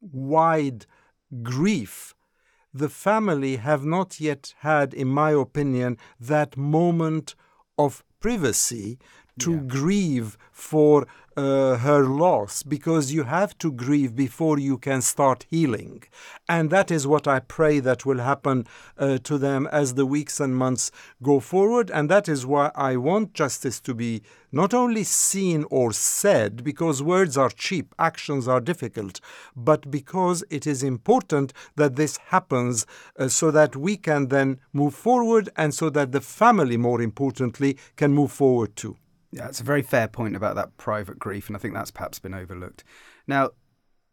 wide 0.00 0.86
grief, 1.42 2.14
the 2.72 2.88
family 2.88 3.56
have 3.56 3.84
not 3.84 4.20
yet 4.20 4.54
had, 4.60 4.94
in 4.94 5.08
my 5.08 5.32
opinion, 5.32 5.98
that 6.18 6.56
moment 6.56 7.34
of 7.76 8.04
privacy 8.20 8.98
to 9.38 9.52
yeah. 9.52 9.60
grieve 9.66 10.36
for 10.52 11.06
uh, 11.36 11.76
her 11.76 12.04
loss 12.04 12.62
because 12.62 13.12
you 13.12 13.22
have 13.22 13.56
to 13.56 13.72
grieve 13.72 14.14
before 14.14 14.58
you 14.58 14.76
can 14.76 15.00
start 15.00 15.46
healing. 15.48 16.02
And 16.48 16.70
that 16.70 16.90
is 16.90 17.06
what 17.06 17.26
I 17.28 17.40
pray 17.40 17.80
that 17.80 18.04
will 18.04 18.18
happen 18.18 18.66
uh, 18.98 19.18
to 19.18 19.38
them 19.38 19.68
as 19.70 19.94
the 19.94 20.04
weeks 20.04 20.40
and 20.40 20.56
months 20.56 20.90
go 21.22 21.40
forward. 21.40 21.90
And 21.90 22.10
that 22.10 22.28
is 22.28 22.44
why 22.44 22.72
I 22.74 22.96
want 22.96 23.32
justice 23.32 23.80
to 23.80 23.94
be 23.94 24.22
not 24.52 24.74
only 24.74 25.04
seen 25.04 25.64
or 25.70 25.92
said, 25.92 26.64
because 26.64 27.02
words 27.02 27.38
are 27.38 27.50
cheap, 27.50 27.94
actions 27.98 28.48
are 28.48 28.60
difficult, 28.60 29.20
but 29.54 29.90
because 29.90 30.42
it 30.50 30.66
is 30.66 30.82
important 30.82 31.52
that 31.76 31.94
this 31.96 32.18
happens 32.28 32.84
uh, 33.18 33.28
so 33.28 33.50
that 33.52 33.76
we 33.76 33.96
can 33.96 34.28
then 34.28 34.58
move 34.72 34.94
forward 34.94 35.48
and 35.56 35.72
so 35.72 35.88
that 35.88 36.10
the 36.10 36.20
family, 36.20 36.76
more 36.76 37.00
importantly, 37.00 37.78
can 37.96 38.12
move 38.12 38.32
forward 38.32 38.74
too. 38.74 38.96
Yeah, 39.32 39.46
it's 39.46 39.60
a 39.60 39.64
very 39.64 39.82
fair 39.82 40.08
point 40.08 40.34
about 40.34 40.56
that 40.56 40.76
private 40.76 41.18
grief, 41.18 41.48
and 41.48 41.56
I 41.56 41.60
think 41.60 41.74
that's 41.74 41.90
perhaps 41.90 42.18
been 42.18 42.34
overlooked. 42.34 42.82
Now, 43.26 43.50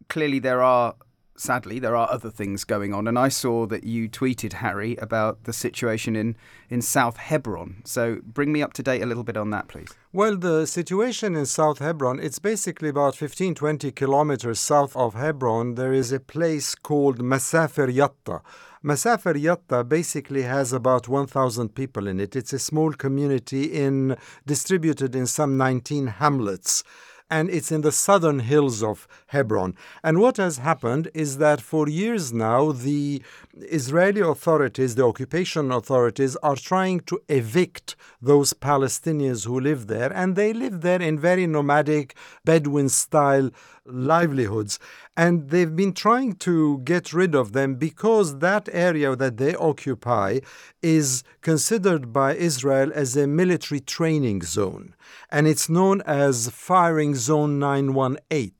clearly, 0.08 0.38
there 0.38 0.62
are, 0.62 0.94
sadly, 1.36 1.80
there 1.80 1.96
are 1.96 2.08
other 2.08 2.30
things 2.30 2.62
going 2.62 2.94
on, 2.94 3.08
and 3.08 3.18
I 3.18 3.28
saw 3.28 3.66
that 3.66 3.82
you 3.82 4.08
tweeted, 4.08 4.54
Harry, 4.54 4.94
about 4.96 5.42
the 5.42 5.52
situation 5.52 6.14
in, 6.14 6.36
in 6.70 6.82
South 6.82 7.16
Hebron. 7.16 7.82
So 7.84 8.20
bring 8.22 8.52
me 8.52 8.62
up 8.62 8.74
to 8.74 8.82
date 8.82 9.02
a 9.02 9.06
little 9.06 9.24
bit 9.24 9.36
on 9.36 9.50
that, 9.50 9.66
please. 9.66 9.88
Well, 10.12 10.36
the 10.36 10.66
situation 10.66 11.34
in 11.34 11.46
South 11.46 11.80
Hebron, 11.80 12.20
it's 12.20 12.38
basically 12.38 12.88
about 12.88 13.16
15, 13.16 13.56
20 13.56 13.90
kilometers 13.90 14.60
south 14.60 14.94
of 14.96 15.14
Hebron. 15.14 15.74
There 15.74 15.92
is 15.92 16.12
a 16.12 16.20
place 16.20 16.76
called 16.76 17.18
Masafer 17.18 17.92
Yatta 17.92 18.40
Masafer 18.84 19.34
Yatta 19.34 19.88
basically 19.88 20.42
has 20.42 20.72
about 20.72 21.08
1,000 21.08 21.74
people 21.74 22.06
in 22.06 22.20
it. 22.20 22.36
It's 22.36 22.52
a 22.52 22.58
small 22.58 22.92
community 22.92 23.64
in 23.64 24.16
distributed 24.46 25.16
in 25.16 25.26
some 25.26 25.56
19 25.56 26.06
hamlets 26.06 26.84
and 27.30 27.50
it's 27.50 27.70
in 27.70 27.82
the 27.82 27.92
southern 27.92 28.40
hills 28.40 28.82
of 28.82 29.06
Hebron. 29.28 29.74
And 30.02 30.18
what 30.18 30.38
has 30.38 30.58
happened 30.58 31.10
is 31.14 31.38
that 31.38 31.60
for 31.60 31.88
years 31.88 32.32
now, 32.32 32.72
the 32.72 33.22
Israeli 33.54 34.20
authorities, 34.20 34.94
the 34.94 35.04
occupation 35.04 35.70
authorities, 35.70 36.36
are 36.36 36.56
trying 36.56 37.00
to 37.00 37.20
evict 37.28 37.96
those 38.22 38.52
Palestinians 38.54 39.46
who 39.46 39.60
live 39.60 39.88
there, 39.88 40.12
and 40.12 40.36
they 40.36 40.52
live 40.52 40.80
there 40.80 41.02
in 41.02 41.18
very 41.18 41.46
nomadic 41.46 42.16
Bedouin 42.44 42.88
style 42.88 43.50
livelihoods. 43.88 44.78
And 45.16 45.50
they've 45.50 45.74
been 45.74 45.92
trying 45.92 46.34
to 46.36 46.78
get 46.84 47.12
rid 47.12 47.34
of 47.34 47.52
them 47.52 47.74
because 47.74 48.38
that 48.38 48.68
area 48.72 49.16
that 49.16 49.36
they 49.36 49.54
occupy 49.56 50.40
is 50.82 51.24
considered 51.40 52.12
by 52.12 52.34
Israel 52.34 52.90
as 52.94 53.16
a 53.16 53.26
military 53.26 53.80
training 53.80 54.42
zone. 54.42 54.94
And 55.30 55.46
it's 55.46 55.68
known 55.68 56.02
as 56.02 56.50
Firing 56.50 57.14
Zone 57.14 57.58
918. 57.58 58.52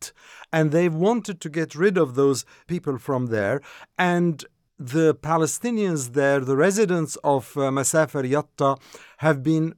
And 0.52 0.72
they've 0.72 0.94
wanted 0.94 1.40
to 1.42 1.48
get 1.48 1.74
rid 1.74 1.98
of 1.98 2.14
those 2.14 2.44
people 2.66 2.98
from 2.98 3.26
there. 3.26 3.60
And 3.98 4.44
the 4.78 5.14
Palestinians 5.14 6.12
there, 6.12 6.40
the 6.40 6.56
residents 6.56 7.16
of 7.24 7.56
uh, 7.56 7.62
Masafer 7.70 8.28
Yatta, 8.28 8.80
have 9.18 9.42
been 9.42 9.74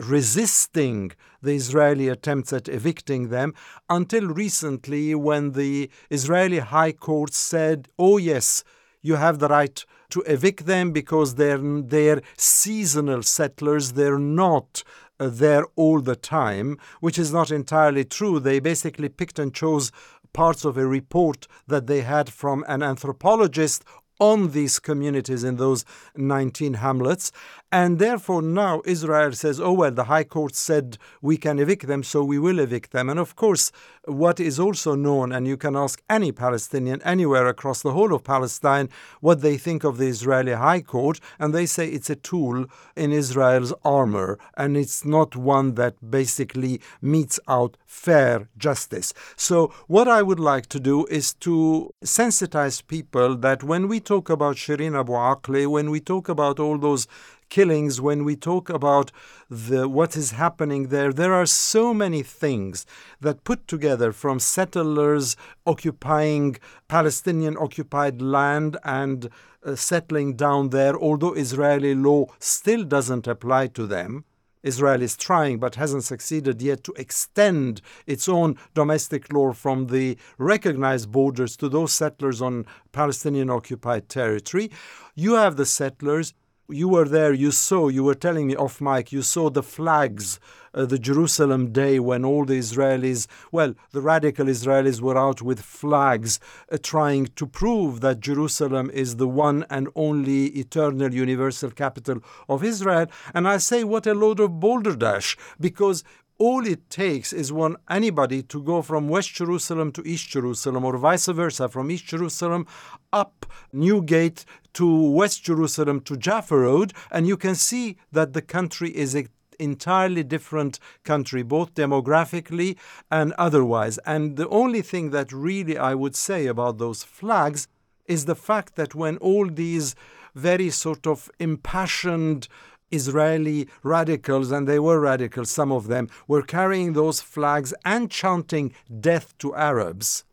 resisting 0.00 1.12
the 1.42 1.52
Israeli 1.52 2.08
attempts 2.08 2.52
at 2.52 2.68
evicting 2.68 3.28
them 3.28 3.54
until 3.88 4.26
recently 4.28 5.14
when 5.14 5.52
the 5.52 5.90
Israeli 6.10 6.58
High 6.58 6.92
Court 6.92 7.32
said, 7.34 7.88
oh, 7.98 8.18
yes, 8.18 8.64
you 9.02 9.16
have 9.16 9.38
the 9.38 9.48
right 9.48 9.84
to 10.10 10.22
evict 10.22 10.66
them 10.66 10.92
because 10.92 11.36
they're, 11.36 11.58
they're 11.58 12.20
seasonal 12.36 13.22
settlers, 13.22 13.92
they're 13.92 14.18
not 14.18 14.82
uh, 15.18 15.28
there 15.30 15.66
all 15.76 16.00
the 16.00 16.16
time, 16.16 16.78
which 17.00 17.18
is 17.18 17.32
not 17.32 17.50
entirely 17.50 18.04
true. 18.04 18.40
They 18.40 18.58
basically 18.58 19.08
picked 19.08 19.38
and 19.38 19.54
chose 19.54 19.92
parts 20.32 20.64
of 20.64 20.76
a 20.76 20.86
report 20.86 21.46
that 21.66 21.86
they 21.86 22.02
had 22.02 22.32
from 22.32 22.64
an 22.68 22.82
anthropologist 22.82 23.84
on 24.20 24.52
these 24.52 24.78
communities 24.78 25.42
in 25.42 25.56
those 25.56 25.84
19 26.16 26.74
hamlets. 26.74 27.32
And 27.72 28.00
therefore, 28.00 28.42
now 28.42 28.82
Israel 28.84 29.30
says, 29.32 29.60
oh, 29.60 29.72
well, 29.72 29.92
the 29.92 30.04
High 30.04 30.24
Court 30.24 30.56
said 30.56 30.98
we 31.22 31.36
can 31.36 31.60
evict 31.60 31.86
them, 31.86 32.02
so 32.02 32.24
we 32.24 32.38
will 32.38 32.58
evict 32.58 32.90
them. 32.90 33.08
And 33.08 33.20
of 33.20 33.36
course, 33.36 33.70
what 34.06 34.40
is 34.40 34.58
also 34.58 34.96
known, 34.96 35.30
and 35.30 35.46
you 35.46 35.56
can 35.56 35.76
ask 35.76 36.02
any 36.10 36.32
Palestinian 36.32 37.00
anywhere 37.02 37.46
across 37.46 37.82
the 37.82 37.92
whole 37.92 38.12
of 38.12 38.24
Palestine 38.24 38.88
what 39.20 39.40
they 39.40 39.56
think 39.56 39.84
of 39.84 39.98
the 39.98 40.08
Israeli 40.08 40.52
High 40.52 40.80
Court, 40.80 41.20
and 41.38 41.54
they 41.54 41.66
say 41.66 41.88
it's 41.88 42.10
a 42.10 42.16
tool 42.16 42.66
in 42.96 43.12
Israel's 43.12 43.72
armor, 43.84 44.38
and 44.56 44.76
it's 44.76 45.04
not 45.04 45.36
one 45.36 45.74
that 45.74 46.10
basically 46.10 46.80
meets 47.00 47.38
out 47.46 47.76
fair 47.86 48.48
justice. 48.58 49.12
So, 49.36 49.72
what 49.86 50.08
I 50.08 50.22
would 50.22 50.40
like 50.40 50.66
to 50.66 50.80
do 50.80 51.06
is 51.06 51.34
to 51.34 51.94
sensitize 52.04 52.84
people 52.84 53.36
that 53.36 53.62
when 53.62 53.86
we 53.86 54.00
talk 54.00 54.28
about 54.28 54.56
Shireen 54.56 54.98
Abu 54.98 55.12
Akleh, 55.12 55.68
when 55.68 55.90
we 55.90 56.00
talk 56.00 56.28
about 56.28 56.58
all 56.58 56.78
those 56.78 57.06
killings, 57.50 58.00
when 58.00 58.24
we 58.24 58.36
talk 58.36 58.70
about 58.70 59.12
the, 59.50 59.88
what 59.88 60.16
is 60.16 60.30
happening 60.30 60.88
there, 60.88 61.12
there 61.12 61.34
are 61.34 61.46
so 61.46 61.92
many 61.92 62.22
things 62.22 62.86
that 63.20 63.44
put 63.44 63.68
together 63.68 64.12
from 64.12 64.38
settlers 64.38 65.36
occupying 65.66 66.56
Palestinian 66.88 67.56
occupied 67.58 68.22
land 68.22 68.78
and 68.84 69.28
uh, 69.62 69.74
settling 69.74 70.36
down 70.36 70.70
there, 70.70 70.96
although 70.98 71.34
Israeli 71.34 71.94
law 71.94 72.26
still 72.38 72.84
doesn't 72.84 73.26
apply 73.26 73.66
to 73.66 73.86
them. 73.86 74.24
Israel 74.62 75.00
is 75.00 75.16
trying 75.16 75.58
but 75.58 75.76
hasn't 75.76 76.04
succeeded 76.04 76.60
yet 76.60 76.84
to 76.84 76.92
extend 76.96 77.80
its 78.06 78.28
own 78.28 78.56
domestic 78.74 79.32
law 79.32 79.52
from 79.52 79.86
the 79.86 80.18
recognized 80.38 81.10
borders 81.10 81.56
to 81.56 81.68
those 81.68 81.92
settlers 81.92 82.42
on 82.42 82.66
Palestinian 82.92 83.48
occupied 83.50 84.08
territory. 84.08 84.70
You 85.14 85.34
have 85.34 85.56
the 85.56 85.66
settlers 85.66 86.34
you 86.72 86.88
were 86.88 87.08
there, 87.08 87.32
you 87.32 87.50
saw, 87.50 87.88
you 87.88 88.04
were 88.04 88.14
telling 88.14 88.46
me 88.46 88.56
off 88.56 88.80
mic, 88.80 89.12
you 89.12 89.22
saw 89.22 89.50
the 89.50 89.62
flags, 89.62 90.40
uh, 90.72 90.84
the 90.84 90.98
Jerusalem 90.98 91.72
day 91.72 91.98
when 91.98 92.24
all 92.24 92.44
the 92.44 92.58
Israelis, 92.58 93.26
well, 93.50 93.74
the 93.92 94.00
radical 94.00 94.46
Israelis 94.46 95.00
were 95.00 95.18
out 95.18 95.42
with 95.42 95.60
flags 95.60 96.38
uh, 96.70 96.78
trying 96.82 97.26
to 97.36 97.46
prove 97.46 98.00
that 98.00 98.20
Jerusalem 98.20 98.90
is 98.92 99.16
the 99.16 99.28
one 99.28 99.66
and 99.68 99.88
only 99.94 100.46
eternal 100.46 101.12
universal 101.12 101.70
capital 101.70 102.22
of 102.48 102.62
Israel. 102.62 103.06
And 103.34 103.48
I 103.48 103.56
say, 103.56 103.84
what 103.84 104.06
a 104.06 104.14
load 104.14 104.40
of 104.40 104.60
balderdash, 104.60 105.36
because 105.58 106.04
all 106.40 106.66
it 106.66 106.88
takes 106.88 107.34
is 107.34 107.52
one 107.52 107.76
anybody 107.90 108.42
to 108.42 108.62
go 108.62 108.80
from 108.80 109.08
West 109.10 109.34
Jerusalem 109.34 109.92
to 109.92 110.02
East 110.06 110.26
Jerusalem 110.30 110.86
or 110.86 110.96
vice 110.96 111.26
versa 111.26 111.68
from 111.68 111.90
East 111.90 112.06
Jerusalem 112.06 112.66
up 113.12 113.44
Newgate 113.74 114.46
to 114.72 115.10
West 115.10 115.44
Jerusalem 115.44 116.00
to 116.00 116.16
Jaffa 116.16 116.56
Road 116.56 116.94
and 117.10 117.28
you 117.28 117.36
can 117.36 117.54
see 117.54 117.98
that 118.10 118.32
the 118.32 118.40
country 118.40 118.88
is 118.96 119.14
a 119.14 119.26
entirely 119.58 120.22
different 120.22 120.78
country, 121.04 121.42
both 121.42 121.74
demographically 121.74 122.78
and 123.10 123.34
otherwise. 123.34 123.98
And 124.06 124.38
the 124.38 124.48
only 124.48 124.80
thing 124.80 125.10
that 125.10 125.30
really 125.32 125.76
I 125.76 125.94
would 125.94 126.16
say 126.16 126.46
about 126.46 126.78
those 126.78 127.02
flags 127.02 127.68
is 128.06 128.24
the 128.24 128.34
fact 128.34 128.76
that 128.76 128.94
when 128.94 129.18
all 129.18 129.46
these 129.46 129.94
very 130.34 130.70
sort 130.70 131.06
of 131.06 131.30
impassioned 131.38 132.48
Israeli 132.90 133.68
radicals, 133.82 134.50
and 134.50 134.66
they 134.66 134.78
were 134.78 135.00
radicals, 135.00 135.50
some 135.50 135.72
of 135.72 135.86
them, 135.86 136.08
were 136.26 136.42
carrying 136.42 136.92
those 136.92 137.20
flags 137.20 137.72
and 137.84 138.10
chanting 138.10 138.72
death 139.00 139.36
to 139.38 139.54
Arabs. 139.54 140.24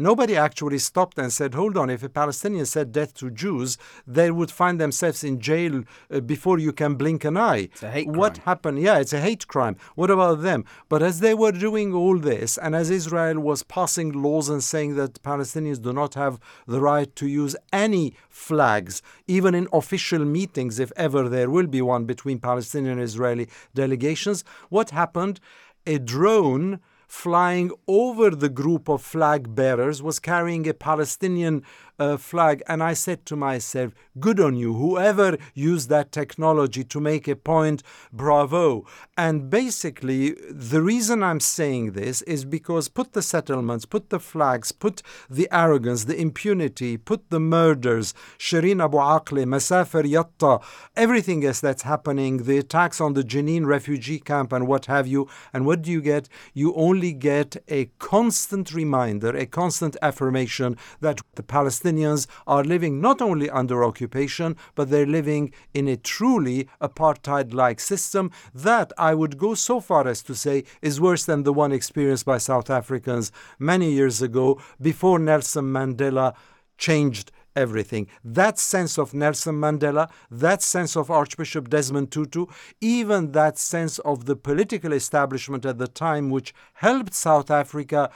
Nobody 0.00 0.36
actually 0.36 0.78
stopped 0.78 1.18
and 1.18 1.32
said, 1.32 1.54
hold 1.54 1.76
on, 1.76 1.90
if 1.90 2.04
a 2.04 2.08
Palestinian 2.08 2.66
said 2.66 2.92
death 2.92 3.14
to 3.14 3.32
Jews, 3.32 3.76
they 4.06 4.30
would 4.30 4.48
find 4.48 4.80
themselves 4.80 5.24
in 5.24 5.40
jail 5.40 5.82
uh, 6.08 6.20
before 6.20 6.60
you 6.60 6.72
can 6.72 6.94
blink 6.94 7.24
an 7.24 7.36
eye. 7.36 7.68
It's 7.72 7.82
a 7.82 7.90
hate 7.90 8.06
what 8.06 8.34
crime. 8.34 8.44
happened? 8.44 8.78
Yeah, 8.78 8.98
it's 8.98 9.12
a 9.12 9.20
hate 9.20 9.48
crime. 9.48 9.76
What 9.96 10.08
about 10.08 10.42
them? 10.42 10.64
But 10.88 11.02
as 11.02 11.18
they 11.18 11.34
were 11.34 11.50
doing 11.50 11.92
all 11.92 12.16
this, 12.16 12.56
and 12.58 12.76
as 12.76 12.90
Israel 12.90 13.40
was 13.40 13.64
passing 13.64 14.12
laws 14.12 14.48
and 14.48 14.62
saying 14.62 14.94
that 14.94 15.20
Palestinians 15.24 15.82
do 15.82 15.92
not 15.92 16.14
have 16.14 16.38
the 16.68 16.80
right 16.80 17.12
to 17.16 17.26
use 17.26 17.56
any 17.72 18.14
flags, 18.28 19.02
even 19.26 19.52
in 19.52 19.66
official 19.72 20.24
meetings, 20.24 20.78
if 20.78 20.92
ever 20.94 21.28
there 21.28 21.50
will 21.50 21.66
be 21.66 21.82
one 21.82 22.04
between 22.04 22.38
Palestinian 22.38 22.92
and 22.92 23.02
Israeli 23.02 23.48
delegations, 23.74 24.44
what 24.68 24.90
happened? 24.90 25.40
A 25.88 25.98
drone 25.98 26.78
flying 27.08 27.70
over 27.88 28.30
the 28.30 28.50
group 28.50 28.88
of 28.88 29.02
flag 29.02 29.54
bearers 29.54 30.02
was 30.02 30.20
carrying 30.20 30.68
a 30.68 30.74
Palestinian 30.74 31.64
uh, 31.98 32.16
flag. 32.16 32.62
And 32.68 32.82
I 32.82 32.94
said 32.94 33.26
to 33.26 33.36
myself, 33.36 33.92
good 34.18 34.40
on 34.40 34.56
you, 34.56 34.74
whoever 34.74 35.36
used 35.54 35.88
that 35.88 36.12
technology 36.12 36.84
to 36.84 37.00
make 37.00 37.28
a 37.28 37.36
point, 37.36 37.82
bravo. 38.12 38.86
And 39.16 39.50
basically, 39.50 40.36
the 40.50 40.82
reason 40.82 41.22
I'm 41.22 41.40
saying 41.40 41.92
this 41.92 42.22
is 42.22 42.44
because 42.44 42.88
put 42.88 43.12
the 43.12 43.22
settlements, 43.22 43.84
put 43.84 44.10
the 44.10 44.20
flags, 44.20 44.72
put 44.72 45.02
the 45.28 45.48
arrogance, 45.50 46.04
the 46.04 46.20
impunity, 46.20 46.96
put 46.96 47.30
the 47.30 47.40
murders, 47.40 48.14
Shireen 48.38 48.82
Abu 48.82 48.98
Akleh, 48.98 49.44
Masafer 49.44 50.04
Yatta, 50.04 50.62
everything 50.96 51.44
else 51.44 51.60
that's 51.60 51.82
happening, 51.82 52.44
the 52.44 52.58
attacks 52.58 53.00
on 53.00 53.14
the 53.14 53.22
Jenin 53.22 53.66
refugee 53.66 54.20
camp 54.20 54.52
and 54.52 54.66
what 54.66 54.86
have 54.86 55.06
you. 55.06 55.28
And 55.52 55.66
what 55.66 55.82
do 55.82 55.90
you 55.90 56.00
get? 56.00 56.28
You 56.54 56.74
only 56.74 57.12
get 57.12 57.56
a 57.68 57.86
constant 57.98 58.72
reminder, 58.72 59.36
a 59.36 59.46
constant 59.46 59.96
affirmation 60.02 60.76
that 61.00 61.20
the 61.34 61.42
Palestinians 61.42 61.87
Palestinians 61.88 62.26
are 62.46 62.64
living 62.64 63.00
not 63.00 63.22
only 63.22 63.48
under 63.50 63.84
occupation, 63.84 64.56
but 64.74 64.90
they're 64.90 65.06
living 65.06 65.52
in 65.72 65.88
a 65.88 65.96
truly 65.96 66.68
apartheid 66.80 67.54
like 67.54 67.80
system 67.80 68.30
that 68.54 68.92
I 68.98 69.14
would 69.14 69.38
go 69.38 69.54
so 69.54 69.80
far 69.80 70.06
as 70.06 70.22
to 70.24 70.34
say 70.34 70.64
is 70.82 71.00
worse 71.00 71.24
than 71.24 71.42
the 71.42 71.52
one 71.52 71.72
experienced 71.72 72.26
by 72.26 72.38
South 72.38 72.70
Africans 72.70 73.32
many 73.58 73.90
years 73.92 74.20
ago 74.20 74.60
before 74.80 75.18
Nelson 75.18 75.66
Mandela 75.66 76.34
changed 76.76 77.32
everything. 77.56 78.06
That 78.22 78.58
sense 78.58 78.98
of 78.98 79.14
Nelson 79.14 79.56
Mandela, 79.56 80.10
that 80.30 80.62
sense 80.62 80.96
of 80.96 81.10
Archbishop 81.10 81.68
Desmond 81.70 82.12
Tutu, 82.12 82.46
even 82.80 83.32
that 83.32 83.58
sense 83.58 83.98
of 84.00 84.26
the 84.26 84.36
political 84.36 84.92
establishment 84.92 85.64
at 85.64 85.78
the 85.78 85.88
time, 85.88 86.30
which 86.30 86.54
helped 86.74 87.14
South 87.14 87.50
Africa 87.50 88.10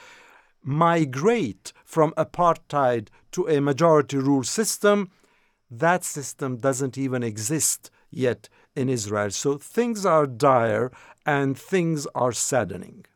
migrate 0.62 1.72
from 1.84 2.12
apartheid 2.16 3.08
to 3.32 3.48
a 3.48 3.60
majority 3.60 4.18
rule 4.18 4.44
system, 4.44 5.10
that 5.70 6.04
system 6.04 6.58
doesn't 6.58 6.96
even 6.98 7.22
exist 7.22 7.90
yet 8.10 8.48
in 8.76 8.88
Israel. 8.88 9.30
So 9.30 9.58
things 9.58 10.06
are 10.06 10.26
dire 10.26 10.92
and 11.24 11.58
things 11.58 12.06
are 12.14 12.32
saddening. 12.32 13.06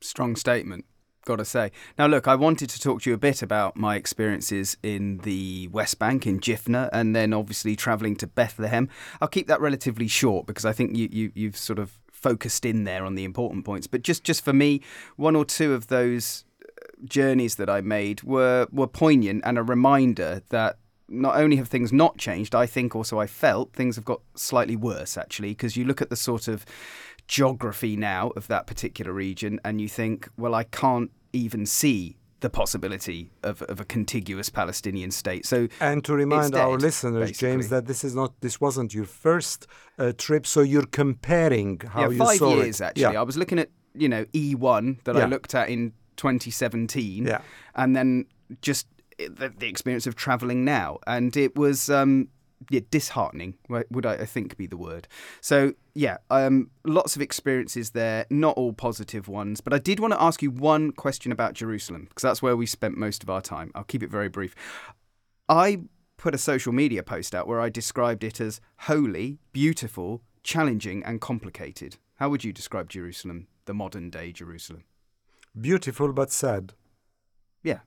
Strong 0.00 0.36
statement. 0.36 0.84
Got 1.24 1.36
to 1.36 1.44
say. 1.44 1.72
Now, 1.98 2.06
look, 2.06 2.26
I 2.26 2.36
wanted 2.36 2.70
to 2.70 2.80
talk 2.80 3.02
to 3.02 3.10
you 3.10 3.14
a 3.14 3.18
bit 3.18 3.42
about 3.42 3.76
my 3.76 3.96
experiences 3.96 4.78
in 4.82 5.18
the 5.18 5.68
West 5.68 5.98
Bank, 5.98 6.26
in 6.26 6.40
Jifna, 6.40 6.88
and 6.90 7.14
then 7.14 7.34
obviously 7.34 7.76
travelling 7.76 8.16
to 8.16 8.26
Bethlehem. 8.26 8.88
I'll 9.20 9.28
keep 9.28 9.46
that 9.48 9.60
relatively 9.60 10.08
short 10.08 10.46
because 10.46 10.64
I 10.64 10.72
think 10.72 10.96
you, 10.96 11.08
you, 11.12 11.32
you've 11.34 11.56
sort 11.58 11.78
of 11.78 11.98
focused 12.10 12.64
in 12.64 12.84
there 12.84 13.04
on 13.04 13.14
the 13.14 13.24
important 13.24 13.66
points. 13.66 13.86
But 13.86 14.02
just, 14.02 14.24
just 14.24 14.42
for 14.42 14.54
me, 14.54 14.80
one 15.16 15.36
or 15.36 15.44
two 15.44 15.74
of 15.74 15.88
those 15.88 16.44
journeys 17.04 17.56
that 17.56 17.70
I 17.70 17.80
made 17.80 18.22
were 18.22 18.66
were 18.72 18.86
poignant 18.86 19.42
and 19.44 19.58
a 19.58 19.62
reminder 19.62 20.42
that 20.50 20.78
not 21.08 21.36
only 21.36 21.56
have 21.56 21.68
things 21.68 21.92
not 21.92 22.18
changed, 22.18 22.54
I 22.54 22.66
think 22.66 22.94
also 22.94 23.18
I 23.18 23.26
felt 23.26 23.72
things 23.72 23.96
have 23.96 24.04
got 24.04 24.20
slightly 24.34 24.76
worse 24.76 25.16
actually 25.16 25.50
because 25.50 25.76
you 25.76 25.84
look 25.84 26.02
at 26.02 26.10
the 26.10 26.16
sort 26.16 26.48
of 26.48 26.66
geography 27.26 27.96
now 27.96 28.30
of 28.36 28.46
that 28.48 28.66
particular 28.66 29.12
region 29.12 29.60
and 29.64 29.80
you 29.80 29.88
think, 29.88 30.28
well, 30.36 30.54
I 30.54 30.64
can't 30.64 31.10
even 31.32 31.66
see 31.66 32.16
the 32.40 32.48
possibility 32.50 33.30
of, 33.42 33.62
of 33.62 33.80
a 33.80 33.84
contiguous 33.84 34.48
Palestinian 34.48 35.10
state. 35.10 35.44
So, 35.44 35.68
and 35.80 36.04
to 36.04 36.14
remind 36.14 36.52
dead, 36.52 36.60
our 36.60 36.76
listeners, 36.78 37.30
basically. 37.30 37.48
James, 37.48 37.68
that 37.70 37.86
this 37.86 38.04
is 38.04 38.14
not 38.14 38.40
this 38.40 38.60
wasn't 38.60 38.94
your 38.94 39.06
first 39.06 39.66
uh, 39.98 40.12
trip, 40.16 40.46
so 40.46 40.60
you're 40.60 40.86
comparing 40.86 41.80
how 41.80 42.02
yeah, 42.02 42.08
you 42.10 42.18
five 42.18 42.38
saw 42.38 42.54
years 42.54 42.80
it. 42.80 42.84
actually. 42.84 43.14
Yeah. 43.14 43.20
I 43.20 43.24
was 43.24 43.36
looking 43.36 43.58
at 43.58 43.70
you 43.94 44.08
know 44.08 44.24
E1 44.26 45.02
that 45.04 45.16
I 45.16 45.24
looked 45.24 45.54
at 45.54 45.68
in 45.68 45.92
2017, 46.18 47.26
Yeah. 47.26 47.40
and 47.74 47.96
then 47.96 48.26
just 48.60 48.86
the, 49.18 49.52
the 49.56 49.66
experience 49.66 50.06
of 50.06 50.14
travelling 50.14 50.64
now, 50.64 50.98
and 51.06 51.34
it 51.36 51.56
was 51.56 51.88
um, 51.88 52.28
yeah, 52.70 52.80
disheartening. 52.90 53.54
Would 53.68 54.04
I, 54.04 54.14
I 54.14 54.26
think 54.26 54.56
be 54.56 54.66
the 54.66 54.76
word? 54.76 55.08
So 55.40 55.72
yeah, 55.94 56.18
um, 56.30 56.70
lots 56.84 57.16
of 57.16 57.22
experiences 57.22 57.90
there, 57.90 58.26
not 58.30 58.56
all 58.56 58.72
positive 58.72 59.26
ones. 59.28 59.60
But 59.60 59.72
I 59.72 59.78
did 59.78 59.98
want 60.00 60.12
to 60.12 60.22
ask 60.22 60.42
you 60.42 60.50
one 60.50 60.92
question 60.92 61.32
about 61.32 61.54
Jerusalem 61.54 62.06
because 62.08 62.22
that's 62.22 62.42
where 62.42 62.56
we 62.56 62.66
spent 62.66 62.96
most 62.96 63.22
of 63.22 63.30
our 63.30 63.40
time. 63.40 63.72
I'll 63.74 63.84
keep 63.84 64.02
it 64.02 64.10
very 64.10 64.28
brief. 64.28 64.54
I 65.48 65.80
put 66.16 66.34
a 66.34 66.38
social 66.38 66.72
media 66.72 67.02
post 67.02 67.34
out 67.34 67.46
where 67.46 67.60
I 67.60 67.68
described 67.70 68.22
it 68.24 68.40
as 68.40 68.60
holy, 68.80 69.38
beautiful, 69.52 70.22
challenging, 70.42 71.02
and 71.04 71.20
complicated. 71.20 71.96
How 72.16 72.28
would 72.28 72.44
you 72.44 72.52
describe 72.52 72.88
Jerusalem, 72.88 73.46
the 73.64 73.74
modern 73.74 74.10
day 74.10 74.32
Jerusalem? 74.32 74.84
Beautiful 75.58 76.12
but 76.12 76.30
sad. 76.30 76.74
Yeah, 77.62 77.80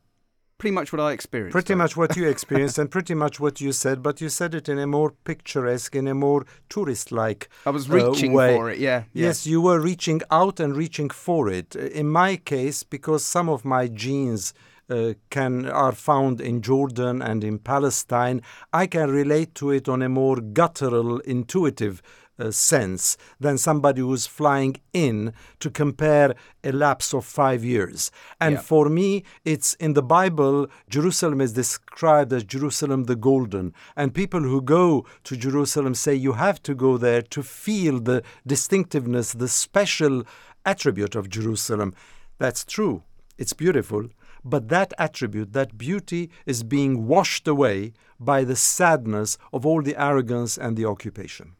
pretty 0.57 0.73
much 0.73 0.91
what 0.93 0.99
I 0.99 1.11
experienced. 1.11 1.53
Pretty 1.53 1.75
much 1.75 1.97
what 1.97 2.15
you 2.15 2.27
experienced 2.35 2.77
and 2.77 2.89
pretty 2.89 3.13
much 3.13 3.39
what 3.39 3.59
you 3.61 3.71
said, 3.71 4.03
but 4.03 4.21
you 4.21 4.29
said 4.29 4.53
it 4.53 4.69
in 4.69 4.77
a 4.77 4.87
more 4.87 5.11
picturesque, 5.23 5.95
in 5.95 6.07
a 6.07 6.13
more 6.13 6.45
tourist 6.69 7.11
like 7.11 7.49
way. 7.65 7.69
I 7.69 7.69
was 7.71 7.89
reaching 7.89 8.31
uh, 8.31 8.35
way. 8.35 8.55
for 8.55 8.69
it, 8.69 8.79
yeah, 8.79 9.03
yeah. 9.13 9.27
Yes, 9.27 9.47
you 9.47 9.61
were 9.61 9.79
reaching 9.79 10.21
out 10.29 10.59
and 10.59 10.75
reaching 10.75 11.09
for 11.09 11.49
it. 11.49 11.75
In 11.75 12.09
my 12.09 12.35
case, 12.35 12.83
because 12.83 13.25
some 13.25 13.49
of 13.49 13.65
my 13.65 13.87
genes 13.87 14.53
uh, 14.91 15.13
can 15.29 15.67
are 15.67 15.93
found 15.93 16.41
in 16.41 16.61
Jordan 16.61 17.21
and 17.21 17.43
in 17.43 17.57
Palestine, 17.59 18.41
I 18.73 18.87
can 18.87 19.09
relate 19.09 19.55
to 19.55 19.71
it 19.71 19.87
on 19.87 20.01
a 20.01 20.09
more 20.09 20.37
guttural, 20.41 21.19
intuitive 21.19 22.01
uh, 22.39 22.49
sense 22.51 23.17
than 23.39 23.57
somebody 23.57 24.01
who's 24.01 24.25
flying 24.25 24.75
in 24.93 25.33
to 25.59 25.69
compare 25.69 26.33
a 26.63 26.71
lapse 26.71 27.13
of 27.13 27.25
five 27.25 27.63
years. 27.63 28.11
And 28.39 28.53
Yeah. 28.55 28.61
for 28.61 28.89
me, 28.89 29.23
it's 29.45 29.73
in 29.75 29.93
the 29.93 30.03
Bible, 30.03 30.67
Jerusalem 30.89 31.41
is 31.41 31.53
described 31.53 32.33
as 32.33 32.43
Jerusalem 32.43 33.03
the 33.05 33.15
Golden. 33.15 33.73
And 33.95 34.13
people 34.13 34.41
who 34.41 34.61
go 34.61 35.05
to 35.25 35.35
Jerusalem 35.37 35.93
say 35.95 36.15
you 36.15 36.33
have 36.33 36.61
to 36.63 36.73
go 36.75 36.97
there 36.97 37.21
to 37.21 37.43
feel 37.43 37.99
the 37.99 38.23
distinctiveness, 38.45 39.33
the 39.33 39.47
special 39.47 40.23
attribute 40.65 41.15
of 41.15 41.29
Jerusalem. 41.29 41.93
That's 42.37 42.63
true. 42.65 43.03
It's 43.37 43.53
beautiful. 43.53 44.07
But 44.43 44.69
that 44.69 44.93
attribute, 44.97 45.53
that 45.53 45.77
beauty, 45.77 46.31
is 46.45 46.63
being 46.63 47.05
washed 47.07 47.47
away 47.47 47.93
by 48.19 48.43
the 48.43 48.55
sadness 48.55 49.37
of 49.53 49.65
all 49.65 49.81
the 49.83 49.95
arrogance 50.01 50.57
and 50.57 50.75
the 50.75 50.85
occupation. 50.85 51.53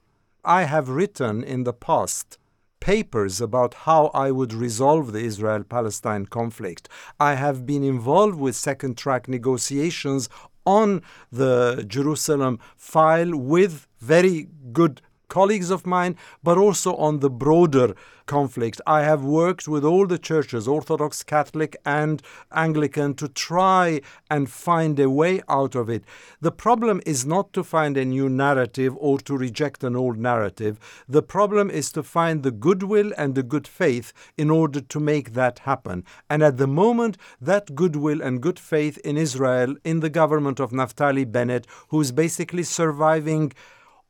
I 0.44 0.64
have 0.64 0.90
written 0.90 1.44
in 1.44 1.66
the 1.66 1.74
past 1.74 2.40
papers 2.80 3.40
about 3.40 3.76
how 3.86 4.08
I 4.08 4.32
would 4.32 4.54
resolve 4.54 5.12
the 5.12 5.20
Israel 5.20 5.64
Palestine 5.64 6.26
conflict. 6.26 6.90
I 7.20 7.36
have 7.36 7.66
been 7.66 7.84
involved 7.84 8.40
with 8.40 8.56
second 8.56 8.98
track 8.98 9.28
negotiations 9.28 10.30
on 10.66 11.04
the 11.32 11.86
Jerusalem 11.88 12.60
file 12.76 13.36
with 13.38 13.88
very 14.00 14.48
good 14.74 15.02
colleagues 15.32 15.72
of 15.72 15.88
mine, 15.88 16.18
but 16.44 16.58
also 16.58 16.94
on 16.98 17.22
the 17.22 17.30
broader 17.30 17.96
conflict. 18.26 18.80
I 18.86 19.02
have 19.04 19.24
worked 19.24 19.68
with 19.68 19.84
all 19.86 20.06
the 20.06 20.18
churches, 20.18 20.68
Orthodox, 20.68 21.24
Catholic, 21.24 21.76
and 21.86 22.22
Anglican, 22.52 23.14
to 23.16 23.28
try 23.28 24.02
and 24.30 24.50
find 24.50 25.00
a 25.00 25.10
way 25.10 25.42
out 25.48 25.74
of 25.76 25.90
it. 25.90 26.04
The 26.42 26.52
problem 26.52 27.02
is 27.06 27.26
not 27.26 27.54
to 27.54 27.64
find 27.64 27.98
a 27.98 28.06
new 28.06 28.28
narrative 28.30 28.94
or 28.98 29.20
to 29.20 29.38
reject 29.38 29.84
an 29.84 29.96
old 29.96 30.18
narrative. 30.18 30.78
The 31.08 31.24
problem 31.24 31.70
is 31.70 31.92
to 31.94 32.04
find 32.04 32.44
the 32.44 32.52
goodwill 32.52 33.12
and 33.18 33.34
the 33.34 33.44
good 33.54 33.68
faith 33.68 34.12
in 34.38 34.50
order 34.50 34.82
to 34.82 35.00
make 35.00 35.34
that 35.34 35.60
happen. 35.60 36.04
And 36.30 36.44
at 36.44 36.58
the 36.58 36.68
moment, 36.68 37.18
that 37.40 37.76
goodwill 37.76 38.22
and 38.22 38.42
good 38.42 38.60
faith 38.60 38.98
in 39.00 39.18
Israel, 39.18 39.76
in 39.84 40.02
the 40.02 40.10
government 40.10 40.60
of 40.60 40.72
Naftali 40.72 41.26
Bennett, 41.32 41.68
who 41.90 42.02
is 42.02 42.12
basically 42.12 42.64
surviving 42.64 43.54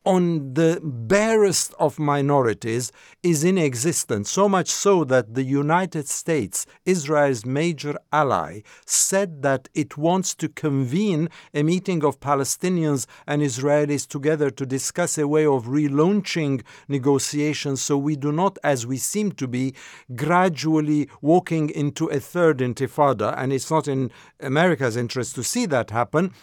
on 0.05 0.55
the 0.55 0.79
barest 0.81 1.74
of 1.79 2.00
minorities 2.00 2.91
is 3.22 3.43
in 3.43 3.58
existence, 3.58 4.31
so 4.31 4.50
much 4.50 4.69
so 4.69 5.04
that 5.04 5.36
the 5.36 5.43
United 5.43 6.08
States, 6.08 6.65
Israel's 6.86 7.45
major 7.45 7.95
ally, 8.12 8.62
said 8.86 9.43
that 9.43 9.69
it 9.76 9.97
wants 9.97 10.34
to 10.36 10.49
convene 10.49 11.30
a 11.54 11.62
meeting 11.62 12.04
of 12.04 12.19
Palestinians 12.19 13.06
and 13.28 13.41
Israelis 13.41 14.08
together 14.08 14.49
to 14.49 14.65
discuss 14.65 15.17
a 15.17 15.28
way 15.28 15.45
of 15.45 15.65
relaunching 15.65 16.63
negotiations 16.88 17.82
so 17.82 17.97
we 17.97 18.15
do 18.15 18.32
not, 18.32 18.58
as 18.63 18.88
we 18.88 18.97
seem 18.97 19.32
to 19.34 19.47
be, 19.47 19.76
gradually 20.15 21.08
walking 21.21 21.69
into 21.69 22.08
a 22.08 22.19
third 22.19 22.58
intifada. 22.58 23.36
And 23.38 23.54
it's 23.54 23.69
not 23.69 23.88
in 23.88 24.12
America's 24.39 24.97
interest 24.97 25.36
to 25.36 25.43
see 25.43 25.67
that 25.67 25.91
happen 25.91 26.34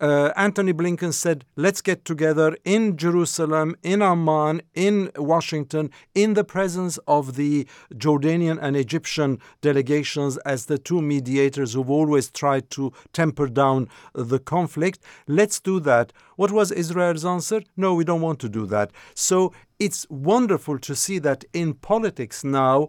uh, 0.00 0.32
Antony 0.36 0.72
Blinken 0.72 1.12
said, 1.12 1.44
let's 1.56 1.80
get 1.80 2.04
together 2.04 2.56
in 2.64 2.96
Jerusalem, 2.96 3.76
in 3.82 4.02
Amman, 4.02 4.62
in 4.74 5.10
Washington, 5.16 5.90
in 6.14 6.34
the 6.34 6.44
presence 6.44 6.98
of 7.06 7.36
the 7.36 7.66
Jordanian 7.94 8.58
and 8.60 8.76
Egyptian 8.76 9.38
delegations 9.60 10.36
as 10.38 10.66
the 10.66 10.78
two 10.78 11.00
mediators 11.00 11.74
who've 11.74 11.90
always 11.90 12.30
tried 12.30 12.70
to 12.70 12.92
temper 13.12 13.46
down 13.46 13.88
the 14.14 14.38
conflict. 14.38 15.00
Let's 15.26 15.60
do 15.60 15.80
that. 15.80 16.12
What 16.36 16.50
was 16.50 16.72
Israel's 16.72 17.24
answer? 17.24 17.62
No, 17.76 17.94
we 17.94 18.04
don't 18.04 18.20
want 18.20 18.40
to 18.40 18.48
do 18.48 18.66
that. 18.66 18.90
So 19.14 19.52
it's 19.78 20.06
wonderful 20.10 20.78
to 20.80 20.94
see 20.94 21.18
that 21.20 21.44
in 21.52 21.74
politics 21.74 22.42
now, 22.42 22.88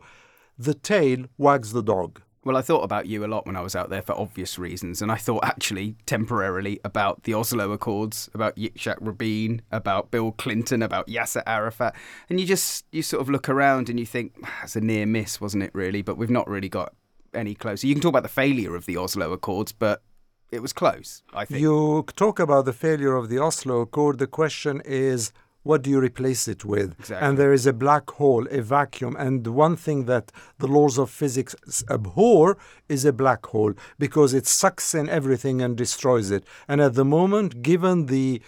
the 0.58 0.74
tail 0.74 1.26
wags 1.38 1.72
the 1.74 1.84
dog. 1.84 2.22
Well, 2.46 2.58
I 2.58 2.62
thought 2.62 2.84
about 2.84 3.08
you 3.08 3.26
a 3.26 3.28
lot 3.28 3.48
when 3.48 3.56
I 3.56 3.62
was 3.62 3.76
out 3.76 3.90
there 3.90 4.04
for 4.04 4.14
obvious 4.14 4.60
reasons, 4.60 5.02
and 5.02 5.12
I 5.12 5.16
thought 5.16 5.44
actually 5.44 5.96
temporarily 6.06 6.80
about 6.86 7.24
the 7.24 7.34
Oslo 7.34 7.72
Accords, 7.72 8.30
about 8.36 8.56
Yitzhak 8.56 8.98
Rabin, 9.02 9.64
about 9.72 10.12
Bill 10.12 10.32
Clinton, 10.32 10.84
about 10.84 11.08
Yasser 11.08 11.42
Arafat, 11.48 11.96
and 12.30 12.40
you 12.40 12.46
just 12.46 12.86
you 12.92 13.02
sort 13.02 13.22
of 13.22 13.32
look 13.32 13.50
around 13.50 13.90
and 13.90 14.00
you 14.00 14.06
think 14.06 14.34
"Ah, 14.44 14.60
it's 14.64 14.76
a 14.76 14.82
near 14.82 15.08
miss, 15.08 15.42
wasn't 15.42 15.64
it? 15.64 15.72
Really, 15.74 16.04
but 16.04 16.18
we've 16.18 16.30
not 16.30 16.48
really 16.48 16.70
got 16.70 16.94
any 17.34 17.56
closer. 17.56 17.88
You 17.88 17.96
can 17.96 18.02
talk 18.02 18.10
about 18.10 18.22
the 18.22 18.30
failure 18.30 18.76
of 18.76 18.86
the 18.86 18.96
Oslo 18.96 19.34
Accords, 19.34 19.72
but 19.72 20.04
it 20.52 20.62
was 20.62 20.72
close. 20.72 21.24
I 21.34 21.46
think. 21.46 21.62
You 21.62 22.06
talk 22.16 22.40
about 22.40 22.66
the 22.66 22.74
failure 22.74 23.16
of 23.16 23.28
the 23.28 23.40
Oslo 23.40 23.82
Accord. 23.82 24.20
The 24.20 24.28
question 24.28 24.84
is, 24.86 25.32
what 25.66 25.82
do 25.82 25.90
you 25.90 26.00
replace 26.00 26.48
it 26.48 26.64
with? 26.64 26.94
Exactly. 27.00 27.28
And 27.28 27.40
there 27.40 27.52
is 27.52 27.66
a 27.66 27.74
black 27.74 28.08
hole, 28.12 28.46
a 28.52 28.62
vacuum. 28.62 29.16
And 29.18 29.48
one 29.48 29.76
thing 29.76 30.06
that 30.06 30.32
the 30.60 30.68
laws 30.68 31.00
of 31.00 31.10
physics 31.10 31.56
abhor 31.90 32.56
is 32.88 33.04
a 33.04 33.12
black 33.12 33.44
hole 33.48 33.74
because 33.98 34.36
it 34.36 34.46
sucks 34.46 34.94
in 34.94 35.10
everything 35.10 35.64
and 35.64 35.76
destroys 35.76 36.30
it. 36.30 36.44
And 36.68 36.82
at 36.82 36.94
the 36.94 37.04
moment, 37.04 37.64
given 37.64 38.06
the 38.06 38.44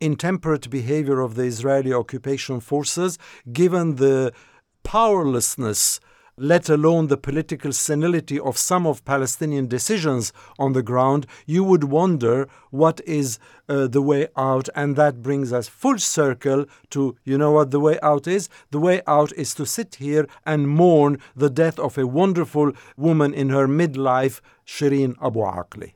intemperate 0.00 0.70
behavior 0.70 1.20
of 1.20 1.34
the 1.34 1.42
Israeli 1.42 1.92
occupation 1.92 2.60
forces, 2.60 3.18
given 3.52 3.96
the 3.96 4.32
powerlessness 4.84 5.98
let 6.36 6.68
alone 6.68 7.06
the 7.06 7.16
political 7.16 7.72
senility 7.72 8.38
of 8.40 8.58
some 8.58 8.86
of 8.86 9.04
Palestinian 9.04 9.66
decisions 9.68 10.32
on 10.58 10.72
the 10.72 10.82
ground, 10.82 11.26
you 11.46 11.62
would 11.64 11.84
wonder 11.84 12.48
what 12.70 13.00
is 13.06 13.38
uh, 13.68 13.86
the 13.86 14.02
way 14.02 14.28
out. 14.36 14.68
And 14.74 14.96
that 14.96 15.22
brings 15.22 15.52
us 15.52 15.68
full 15.68 15.98
circle 15.98 16.66
to 16.90 17.16
you 17.24 17.38
know 17.38 17.52
what 17.52 17.70
the 17.70 17.80
way 17.80 17.98
out 18.02 18.26
is? 18.26 18.48
The 18.70 18.80
way 18.80 19.02
out 19.06 19.32
is 19.32 19.54
to 19.54 19.66
sit 19.66 19.96
here 19.96 20.26
and 20.44 20.68
mourn 20.68 21.18
the 21.36 21.50
death 21.50 21.78
of 21.78 21.96
a 21.98 22.06
wonderful 22.06 22.72
woman 22.96 23.32
in 23.34 23.50
her 23.50 23.66
midlife, 23.66 24.40
Shireen 24.66 25.14
Abu 25.22 25.40
Akleh. 25.40 25.92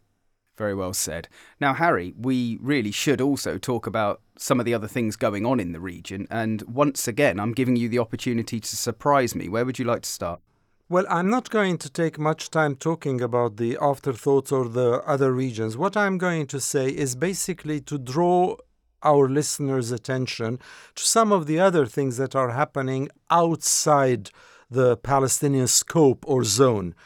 Very 0.58 0.74
well 0.74 0.92
said. 0.92 1.28
Now, 1.60 1.72
Harry, 1.72 2.12
we 2.18 2.58
really 2.60 2.90
should 2.90 3.20
also 3.20 3.58
talk 3.58 3.86
about 3.86 4.20
some 4.36 4.58
of 4.58 4.66
the 4.66 4.74
other 4.74 4.88
things 4.88 5.14
going 5.14 5.46
on 5.46 5.60
in 5.60 5.70
the 5.70 5.78
region. 5.78 6.26
And 6.30 6.62
once 6.62 7.06
again, 7.06 7.38
I'm 7.38 7.52
giving 7.52 7.76
you 7.76 7.88
the 7.88 8.00
opportunity 8.00 8.58
to 8.58 8.76
surprise 8.76 9.36
me. 9.36 9.48
Where 9.48 9.64
would 9.64 9.78
you 9.78 9.84
like 9.84 10.02
to 10.02 10.10
start? 10.10 10.40
Well, 10.88 11.06
I'm 11.08 11.30
not 11.30 11.50
going 11.50 11.78
to 11.78 11.90
take 11.90 12.18
much 12.18 12.50
time 12.50 12.74
talking 12.74 13.20
about 13.20 13.56
the 13.56 13.78
afterthoughts 13.80 14.50
or 14.50 14.68
the 14.68 15.02
other 15.06 15.32
regions. 15.32 15.76
What 15.76 15.96
I'm 15.96 16.18
going 16.18 16.46
to 16.48 16.60
say 16.60 16.88
is 16.88 17.14
basically 17.14 17.80
to 17.82 17.96
draw 17.96 18.56
our 19.04 19.28
listeners' 19.28 19.92
attention 19.92 20.58
to 20.96 21.04
some 21.04 21.30
of 21.30 21.46
the 21.46 21.60
other 21.60 21.86
things 21.86 22.16
that 22.16 22.34
are 22.34 22.50
happening 22.50 23.10
outside 23.30 24.30
the 24.70 24.96
Palestinian 24.96 25.68
scope 25.68 26.24
or 26.26 26.42
zone. 26.42 26.96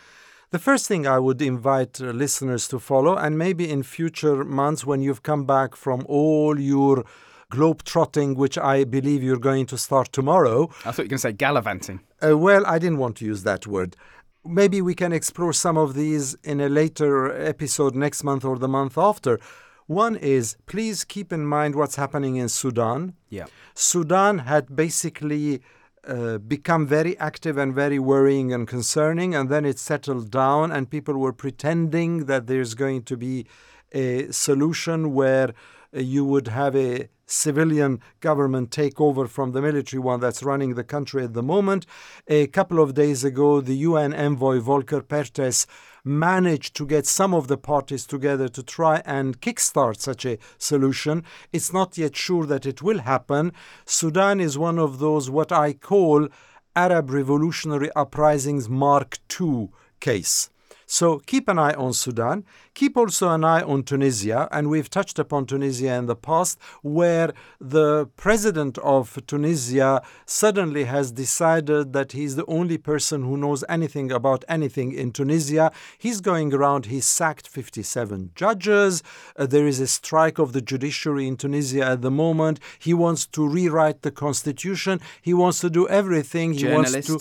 The 0.53 0.59
first 0.59 0.87
thing 0.87 1.07
I 1.07 1.19
would 1.19 1.41
invite 1.41 1.99
uh, 1.99 2.11
listeners 2.11 2.69
to 2.69 2.79
follow, 2.79 3.17
and 3.17 3.39
maybe 3.39 3.71
in 3.71 3.83
future 3.83 4.45
months 4.45 4.85
when 4.85 5.01
you've 5.01 5.23
come 5.23 5.47
back 5.47 5.75
from 5.75 6.05
all 6.07 6.61
your 6.61 7.07
globe 7.49 7.85
trotting, 7.85 8.35
which 8.35 8.59
I 8.59 8.85
believe 8.85 9.23
you're 9.23 9.39
going 9.39 9.65
to 9.65 9.79
start 9.79 10.13
tomorrow. 10.13 10.69
I 10.85 10.93
thought 10.93 10.99
you 10.99 11.05
were 11.05 11.09
going 11.09 11.09
to 11.09 11.19
say 11.21 11.33
gallivanting. 11.33 12.01
Uh, 12.23 12.37
well, 12.37 12.67
I 12.67 12.79
didn't 12.79 12.99
want 12.99 13.17
to 13.17 13.25
use 13.25 13.45
that 13.45 13.67
word. 13.67 13.97
Maybe 14.45 14.83
we 14.83 14.95
can 14.95 15.11
explore 15.11 15.55
some 15.55 15.79
of 15.79 15.95
these 15.95 16.35
in 16.45 16.61
a 16.61 16.69
later 16.69 17.35
episode 17.35 17.95
next 17.95 18.23
month 18.23 18.45
or 18.45 18.59
the 18.59 18.69
month 18.69 18.99
after. 18.99 19.41
One 19.87 20.17
is 20.17 20.59
please 20.67 21.03
keep 21.03 21.33
in 21.33 21.47
mind 21.47 21.77
what's 21.77 21.97
happening 21.97 22.37
in 22.37 22.51
Sudan. 22.51 23.15
Yeah. 23.31 23.47
Sudan 23.73 24.41
had 24.41 24.77
basically 24.77 25.63
uh, 26.07 26.39
become 26.39 26.87
very 26.87 27.17
active 27.19 27.57
and 27.57 27.75
very 27.75 27.99
worrying 27.99 28.53
and 28.53 28.67
concerning, 28.67 29.35
and 29.35 29.49
then 29.49 29.65
it 29.65 29.79
settled 29.79 30.31
down, 30.31 30.73
and 30.73 30.91
people 30.91 31.17
were 31.17 31.33
pretending 31.33 32.27
that 32.27 32.47
there's 32.47 32.75
going 32.75 33.03
to 33.05 33.17
be 33.17 33.47
a 33.93 34.31
solution 34.33 35.13
where 35.15 35.53
you 35.93 36.25
would 36.25 36.49
have 36.49 36.75
a 36.75 37.09
civilian 37.33 38.01
government 38.21 38.71
takeover 38.71 39.29
from 39.29 39.53
the 39.53 39.63
military 39.63 40.01
one 40.01 40.21
that's 40.21 40.43
running 40.43 40.75
the 40.75 40.85
country 40.85 41.25
at 41.25 41.33
the 41.33 41.43
moment. 41.43 41.87
A 42.29 42.47
couple 42.49 42.79
of 42.81 42.95
days 42.95 43.25
ago, 43.25 43.61
the 43.61 43.77
UN 43.77 44.13
envoy 44.13 44.61
Volker 44.61 45.01
Perthes 45.01 45.67
managed 46.05 46.75
to 46.77 46.87
get 46.87 47.07
some 47.07 47.33
of 47.33 47.49
the 47.49 47.57
parties 47.57 48.07
together 48.07 48.49
to 48.49 48.63
try 48.63 49.03
and 49.07 49.41
kickstart 49.41 49.99
such 50.01 50.27
a 50.27 50.39
solution. 50.59 51.25
It's 51.53 51.73
not 51.73 51.97
yet 51.97 52.17
sure 52.17 52.45
that 52.47 52.67
it 52.67 52.83
will 52.83 53.01
happen. 53.01 53.53
Sudan 53.85 54.41
is 54.41 54.59
one 54.59 54.79
of 54.79 54.99
those, 54.99 55.31
what 55.31 55.53
I 55.53 55.73
call 55.73 56.29
Arab 56.75 57.11
revolutionary 57.11 57.91
uprisings 57.95 58.69
Mark 58.69 59.19
II 59.41 59.71
case. 60.01 60.51
So 60.87 61.19
keep 61.21 61.49
an 61.49 61.59
eye 61.59 61.75
on 61.75 61.93
Sudan. 61.93 62.45
Keep 62.75 62.97
also 62.97 63.31
an 63.31 63.45
eye 63.45 63.63
on 63.63 63.83
Tunisia. 63.83 64.49
And 64.51 64.69
we've 64.69 64.89
touched 64.89 65.19
upon 65.19 65.47
Tunisia 65.47 65.95
in 65.95 66.07
the 66.07 66.17
past, 66.17 66.59
where 66.83 67.33
the 67.61 68.07
president 68.17 68.79
of 68.79 69.19
Tunisia 69.27 70.03
suddenly 70.27 70.85
has 70.85 71.13
decided 71.13 71.93
that 71.93 72.13
he's 72.13 72.37
the 72.37 72.47
only 72.47 72.79
person 72.79 73.23
who 73.23 73.37
knows 73.37 73.65
anything 73.69 74.11
about 74.11 74.45
anything 74.49 74.93
in 74.93 75.13
Tunisia. 75.13 75.73
He's 75.99 76.21
going 76.21 76.55
around, 76.55 76.87
he 76.87 77.01
sacked 77.01 77.49
57 77.49 78.33
judges. 78.35 79.03
Uh, 79.37 79.47
there 79.47 79.67
is 79.67 79.81
a 79.81 79.87
strike 79.87 80.39
of 80.39 80.53
the 80.53 80.63
judiciary 80.63 81.27
in 81.29 81.37
Tunisia 81.37 81.85
at 81.85 82.03
the 82.03 82.11
moment. 82.11 82.61
He 82.79 82.95
wants 82.95 83.27
to 83.27 83.47
rewrite 83.47 84.03
the 84.03 84.11
constitution. 84.11 85.01
He 85.21 85.35
wants 85.35 85.61
to 85.61 85.71
do 85.71 85.89
everything. 85.89 86.55
He 86.55 86.67
wants 86.67 86.93
to 87.07 87.19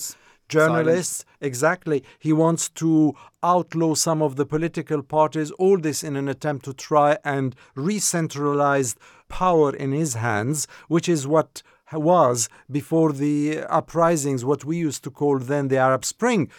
journalists. 0.51 1.17
Silence. 1.19 1.47
Exactly. 1.49 2.03
He 2.19 2.33
wants 2.33 2.69
to 2.83 3.13
outlaw 3.41 3.95
some 3.95 4.21
of 4.21 4.35
the 4.35 4.45
political 4.45 5.01
parties, 5.01 5.51
all 5.51 5.77
this 5.77 6.03
in 6.03 6.15
an 6.15 6.27
attempt 6.27 6.65
to 6.65 6.73
try 6.73 7.17
and 7.23 7.55
re-centralize 7.75 8.95
power 9.29 9.75
in 9.75 9.91
his 9.91 10.13
hands, 10.15 10.67
which 10.87 11.07
is 11.09 11.25
what 11.25 11.63
was 11.93 12.49
before 12.69 13.11
the 13.11 13.63
uprisings, 13.63 14.45
what 14.45 14.63
we 14.63 14.77
used 14.77 15.03
to 15.03 15.11
call 15.11 15.39
then 15.39 15.67
the 15.67 15.77
Arab 15.77 16.05
Spring 16.05 16.49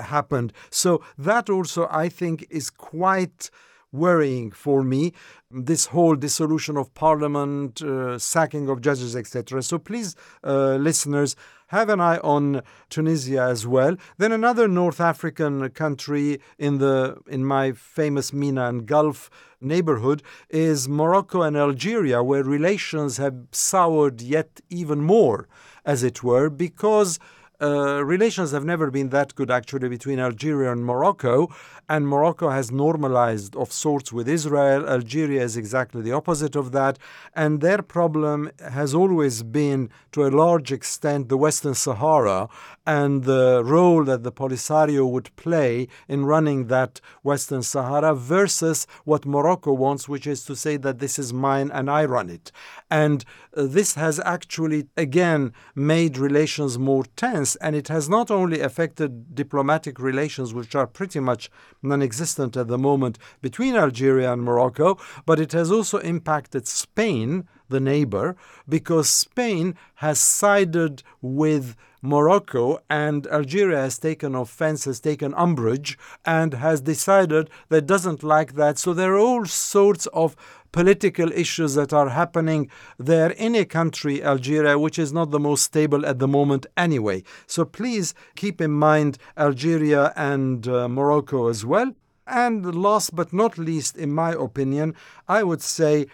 happened. 0.00 0.52
So 0.70 1.02
that 1.18 1.50
also, 1.50 1.88
I 1.90 2.08
think, 2.08 2.46
is 2.50 2.70
quite 2.70 3.50
worrying 3.92 4.52
for 4.52 4.82
me 4.82 5.12
this 5.50 5.86
whole 5.86 6.14
dissolution 6.14 6.76
of 6.76 6.94
parliament 6.94 7.82
uh, 7.82 8.16
sacking 8.18 8.68
of 8.68 8.80
judges 8.80 9.16
etc 9.16 9.60
so 9.60 9.78
please 9.78 10.14
uh, 10.44 10.76
listeners 10.76 11.34
have 11.70 11.88
an 11.88 12.00
eye 12.00 12.18
on 12.18 12.62
Tunisia 12.88 13.42
as 13.42 13.64
well. 13.64 13.96
Then 14.18 14.32
another 14.32 14.66
North 14.66 15.00
African 15.00 15.70
country 15.70 16.40
in 16.58 16.78
the 16.78 17.18
in 17.28 17.44
my 17.44 17.72
famous 17.72 18.32
MENA 18.32 18.68
and 18.68 18.86
Gulf 18.86 19.30
neighborhood 19.60 20.22
is 20.48 20.88
Morocco 20.88 21.42
and 21.42 21.56
Algeria, 21.56 22.24
where 22.24 22.42
relations 22.42 23.18
have 23.18 23.36
soured 23.52 24.20
yet 24.20 24.60
even 24.68 25.00
more, 25.00 25.48
as 25.84 26.02
it 26.02 26.24
were, 26.24 26.50
because 26.50 27.20
uh, 27.60 28.04
relations 28.04 28.52
have 28.52 28.64
never 28.64 28.90
been 28.90 29.10
that 29.10 29.34
good 29.34 29.50
actually 29.50 29.88
between 29.88 30.18
Algeria 30.18 30.72
and 30.72 30.84
Morocco, 30.84 31.48
and 31.88 32.06
Morocco 32.06 32.50
has 32.50 32.70
normalized 32.70 33.56
of 33.56 33.72
sorts 33.72 34.12
with 34.12 34.28
Israel. 34.28 34.88
Algeria 34.88 35.42
is 35.42 35.56
exactly 35.56 36.02
the 36.02 36.12
opposite 36.12 36.56
of 36.56 36.72
that, 36.72 36.98
and 37.34 37.60
their 37.60 37.82
problem 37.82 38.50
has 38.70 38.94
always 38.94 39.42
been, 39.42 39.90
to 40.12 40.24
a 40.24 40.30
large 40.30 40.72
extent, 40.72 41.28
the 41.28 41.36
Western 41.36 41.74
Sahara 41.74 42.48
and 42.86 43.24
the 43.24 43.62
role 43.64 44.04
that 44.04 44.22
the 44.22 44.32
Polisario 44.32 45.08
would 45.08 45.34
play 45.36 45.86
in 46.08 46.24
running 46.24 46.66
that 46.68 47.00
Western 47.22 47.62
Sahara 47.62 48.14
versus 48.14 48.86
what 49.04 49.26
Morocco 49.26 49.72
wants, 49.72 50.08
which 50.08 50.26
is 50.26 50.44
to 50.44 50.56
say 50.56 50.76
that 50.76 50.98
this 50.98 51.18
is 51.18 51.32
mine 51.32 51.70
and 51.72 51.90
I 51.90 52.04
run 52.04 52.30
it. 52.30 52.50
And 52.90 53.24
uh, 53.56 53.66
this 53.66 53.94
has 53.94 54.18
actually, 54.20 54.88
again, 54.96 55.52
made 55.74 56.18
relations 56.18 56.78
more 56.78 57.04
tense, 57.16 57.49
and 57.56 57.74
it 57.76 57.88
has 57.88 58.08
not 58.08 58.30
only 58.30 58.60
affected 58.60 59.34
diplomatic 59.34 59.98
relations, 59.98 60.54
which 60.54 60.74
are 60.74 60.86
pretty 60.86 61.20
much 61.20 61.50
non 61.82 62.02
existent 62.02 62.56
at 62.56 62.68
the 62.68 62.78
moment 62.78 63.18
between 63.40 63.76
Algeria 63.76 64.32
and 64.32 64.42
Morocco, 64.42 64.98
but 65.26 65.40
it 65.40 65.52
has 65.52 65.70
also 65.70 65.98
impacted 65.98 66.66
Spain, 66.66 67.48
the 67.68 67.80
neighbor, 67.80 68.36
because 68.68 69.08
Spain 69.08 69.74
has 69.96 70.18
sided 70.18 71.02
with 71.22 71.76
Morocco 72.02 72.78
and 72.88 73.26
Algeria 73.26 73.78
has 73.78 73.98
taken 73.98 74.34
offense, 74.34 74.84
has 74.84 75.00
taken 75.00 75.34
umbrage, 75.34 75.98
and 76.24 76.54
has 76.54 76.80
decided 76.80 77.50
that 77.68 77.86
doesn't 77.86 78.22
like 78.22 78.54
that. 78.54 78.78
So 78.78 78.94
there 78.94 79.14
are 79.14 79.18
all 79.18 79.44
sorts 79.44 80.06
of 80.06 80.34
political 80.72 81.32
issues 81.32 81.74
that 81.74 81.92
are 81.92 82.10
happening 82.10 82.70
there 82.98 83.30
in 83.30 83.54
a 83.54 83.64
country, 83.64 84.22
Algeria, 84.22 84.78
which 84.78 84.98
is 84.98 85.12
not 85.12 85.30
the 85.30 85.40
most 85.40 85.64
stable 85.64 86.06
at 86.06 86.18
the 86.18 86.28
moment 86.28 86.66
anyway. 86.76 87.22
So 87.46 87.64
please 87.64 88.14
keep 88.36 88.60
in 88.60 88.72
mind 88.72 89.18
Algeria 89.36 90.12
and 90.16 90.66
uh, 90.68 90.88
Morocco 90.88 91.48
as 91.48 91.64
well. 91.64 91.92
And 92.26 92.74
last 92.74 93.16
but 93.16 93.32
not 93.32 93.58
least, 93.58 93.96
in 93.96 94.12
my 94.12 94.32
opinion, 94.32 94.94
I 95.28 95.42
would 95.42 95.62
say 95.62 96.06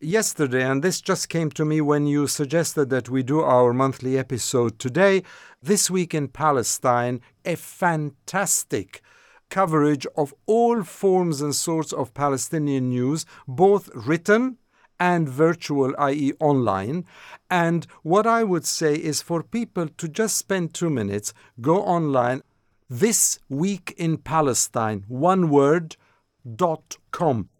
yesterday, 0.00 0.62
and 0.62 0.82
this 0.82 1.00
just 1.00 1.28
came 1.28 1.50
to 1.52 1.64
me 1.64 1.80
when 1.80 2.06
you 2.06 2.26
suggested 2.26 2.90
that 2.90 3.08
we 3.08 3.22
do 3.22 3.40
our 3.40 3.72
monthly 3.72 4.18
episode 4.18 4.78
today, 4.78 5.22
this 5.62 5.90
week 5.90 6.14
in 6.14 6.28
Palestine, 6.28 7.20
a 7.44 7.56
fantastic 7.56 9.02
coverage 9.50 10.06
of 10.16 10.34
all 10.46 10.82
forms 10.82 11.40
and 11.40 11.54
sorts 11.54 11.92
of 11.92 12.14
Palestinian 12.14 12.88
news, 12.88 13.26
both 13.46 13.90
written 13.94 14.58
and 15.00 15.28
virtual, 15.28 15.94
i.e., 15.98 16.32
online. 16.40 17.04
And 17.50 17.86
what 18.02 18.26
I 18.26 18.42
would 18.42 18.66
say 18.66 18.94
is 18.94 19.22
for 19.22 19.42
people 19.42 19.88
to 19.88 20.08
just 20.08 20.36
spend 20.36 20.74
two 20.74 20.90
minutes, 20.90 21.32
go 21.60 21.82
online, 21.82 22.42
this 22.90 23.38
week 23.48 23.94
in 23.96 24.16
Palestine, 24.16 25.04
one 25.08 25.50
word, 25.50 25.96
dot 26.56 26.96
com. 27.10 27.50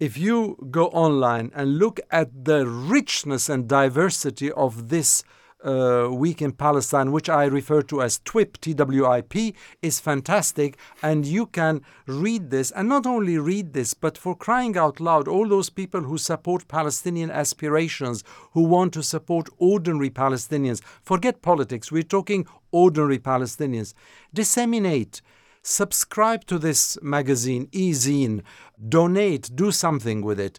If 0.00 0.16
you 0.16 0.56
go 0.70 0.88
online 0.88 1.50
and 1.54 1.78
look 1.78 2.00
at 2.10 2.44
the 2.44 2.66
richness 2.66 3.48
and 3.48 3.68
diversity 3.68 4.50
of 4.52 4.88
this 4.88 5.22
uh, 5.64 6.08
week 6.10 6.40
in 6.40 6.52
Palestine, 6.52 7.12
which 7.12 7.28
I 7.28 7.44
refer 7.44 7.82
to 7.82 8.02
as 8.02 8.18
TWIP, 8.20 8.60
T-W-I-P, 8.60 9.54
is 9.82 10.00
fantastic. 10.00 10.76
And 11.02 11.26
you 11.26 11.46
can 11.46 11.82
read 12.06 12.50
this, 12.50 12.70
and 12.70 12.88
not 12.88 13.06
only 13.06 13.38
read 13.38 13.72
this, 13.72 13.94
but 13.94 14.16
for 14.16 14.36
crying 14.36 14.76
out 14.76 15.00
loud, 15.00 15.28
all 15.28 15.48
those 15.48 15.70
people 15.70 16.02
who 16.02 16.18
support 16.18 16.68
Palestinian 16.68 17.30
aspirations, 17.30 18.24
who 18.52 18.62
want 18.62 18.92
to 18.94 19.02
support 19.02 19.48
ordinary 19.58 20.10
Palestinians, 20.10 20.82
forget 21.02 21.42
politics, 21.42 21.90
we're 21.90 22.02
talking 22.02 22.46
ordinary 22.70 23.18
Palestinians, 23.18 23.94
disseminate. 24.32 25.20
Subscribe 25.62 26.44
to 26.46 26.58
this 26.58 26.96
magazine, 27.02 27.68
e-zine, 27.72 28.42
donate, 28.88 29.50
do 29.54 29.72
something 29.72 30.22
with 30.22 30.38
it. 30.38 30.58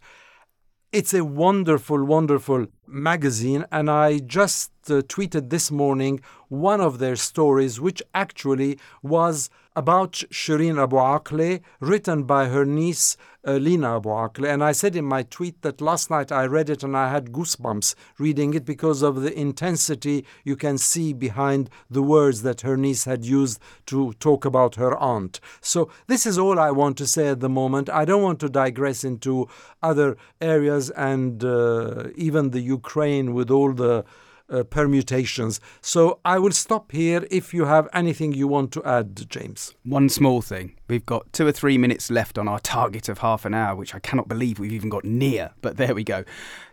It's 0.92 1.14
a 1.14 1.24
wonderful, 1.24 2.04
wonderful 2.04 2.66
magazine, 2.88 3.64
and 3.72 3.92
I 3.92 4.18
just 4.18 4.72
uh, 4.90 5.04
tweeted 5.04 5.52
this 5.52 5.70
morning 5.70 6.20
one 6.48 6.82
of 6.82 6.98
their 6.98 7.16
stories, 7.16 7.80
which 7.80 8.02
actually 8.16 8.80
was 9.04 9.52
about 9.80 10.12
Shireen 10.30 10.78
Abu 10.78 10.98
Akleh, 10.98 11.62
written 11.80 12.24
by 12.24 12.50
her 12.50 12.66
niece 12.66 13.16
uh, 13.48 13.54
Lina 13.54 13.96
Abu 13.96 14.10
Akleh. 14.10 14.54
And 14.54 14.62
I 14.62 14.74
said 14.74 14.94
in 14.94 15.06
my 15.06 15.24
tweet 15.24 15.62
that 15.62 15.80
last 15.80 16.10
night 16.10 16.34
I 16.34 16.44
read 16.48 16.70
it 16.70 16.84
and 16.84 16.98
I 16.98 17.10
had 17.10 17.32
goosebumps 17.32 17.96
reading 18.18 18.54
it 18.54 18.66
because 18.66 19.02
of 19.02 19.22
the 19.22 19.34
intensity 19.40 20.26
you 20.44 20.58
can 20.58 20.78
see 20.78 21.14
behind 21.14 21.70
the 21.90 22.04
words 22.04 22.42
that 22.42 22.60
her 22.60 22.76
niece 22.76 23.06
had 23.06 23.24
used 23.24 23.62
to 23.86 24.12
talk 24.20 24.44
about 24.44 24.76
her 24.76 24.98
aunt. 24.98 25.40
So, 25.62 25.90
this 26.08 26.26
is 26.26 26.38
all 26.38 26.60
I 26.60 26.72
want 26.72 26.98
to 26.98 27.08
say 27.08 27.30
at 27.30 27.40
the 27.40 27.48
moment. 27.48 27.90
I 27.90 28.04
don't 28.04 28.22
want 28.22 28.42
to 28.42 28.50
digress 28.50 29.06
into 29.06 29.48
other 29.82 30.18
areas 30.42 30.90
and 30.90 31.42
uh, 31.42 32.10
even 32.16 32.50
the 32.50 32.60
Ukraine 32.60 33.34
with 33.34 33.50
all 33.50 33.72
the 33.72 34.04
uh, 34.50 34.64
permutations. 34.64 35.60
So 35.82 36.20
I 36.26 36.40
will 36.40 36.52
stop 36.52 36.92
here 36.92 37.26
if 37.30 37.54
you 37.54 37.66
have 37.66 37.88
anything 37.94 38.34
you 38.34 38.48
want 38.48 38.72
to 38.74 38.84
add, 38.84 39.30
James. 39.30 39.74
One 39.84 40.10
small 40.10 40.42
thing. 40.42 40.76
We've 40.88 41.06
got 41.06 41.32
two 41.34 41.48
or 41.48 41.52
three 41.52 41.78
minutes 41.78 42.10
left 42.10 42.38
on 42.38 42.48
our 42.48 42.60
target 42.60 43.10
of 43.10 43.20
half 43.20 43.46
an 43.46 43.54
hour, 43.54 43.76
which 43.76 43.96
I 43.96 44.00
cannot 44.00 44.28
believe 44.28 44.60
we've 44.60 44.74
even 44.74 44.90
got 44.90 45.06
near, 45.06 45.52
but 45.62 45.78
there 45.78 45.94
we 45.94 46.04
go. 46.04 46.24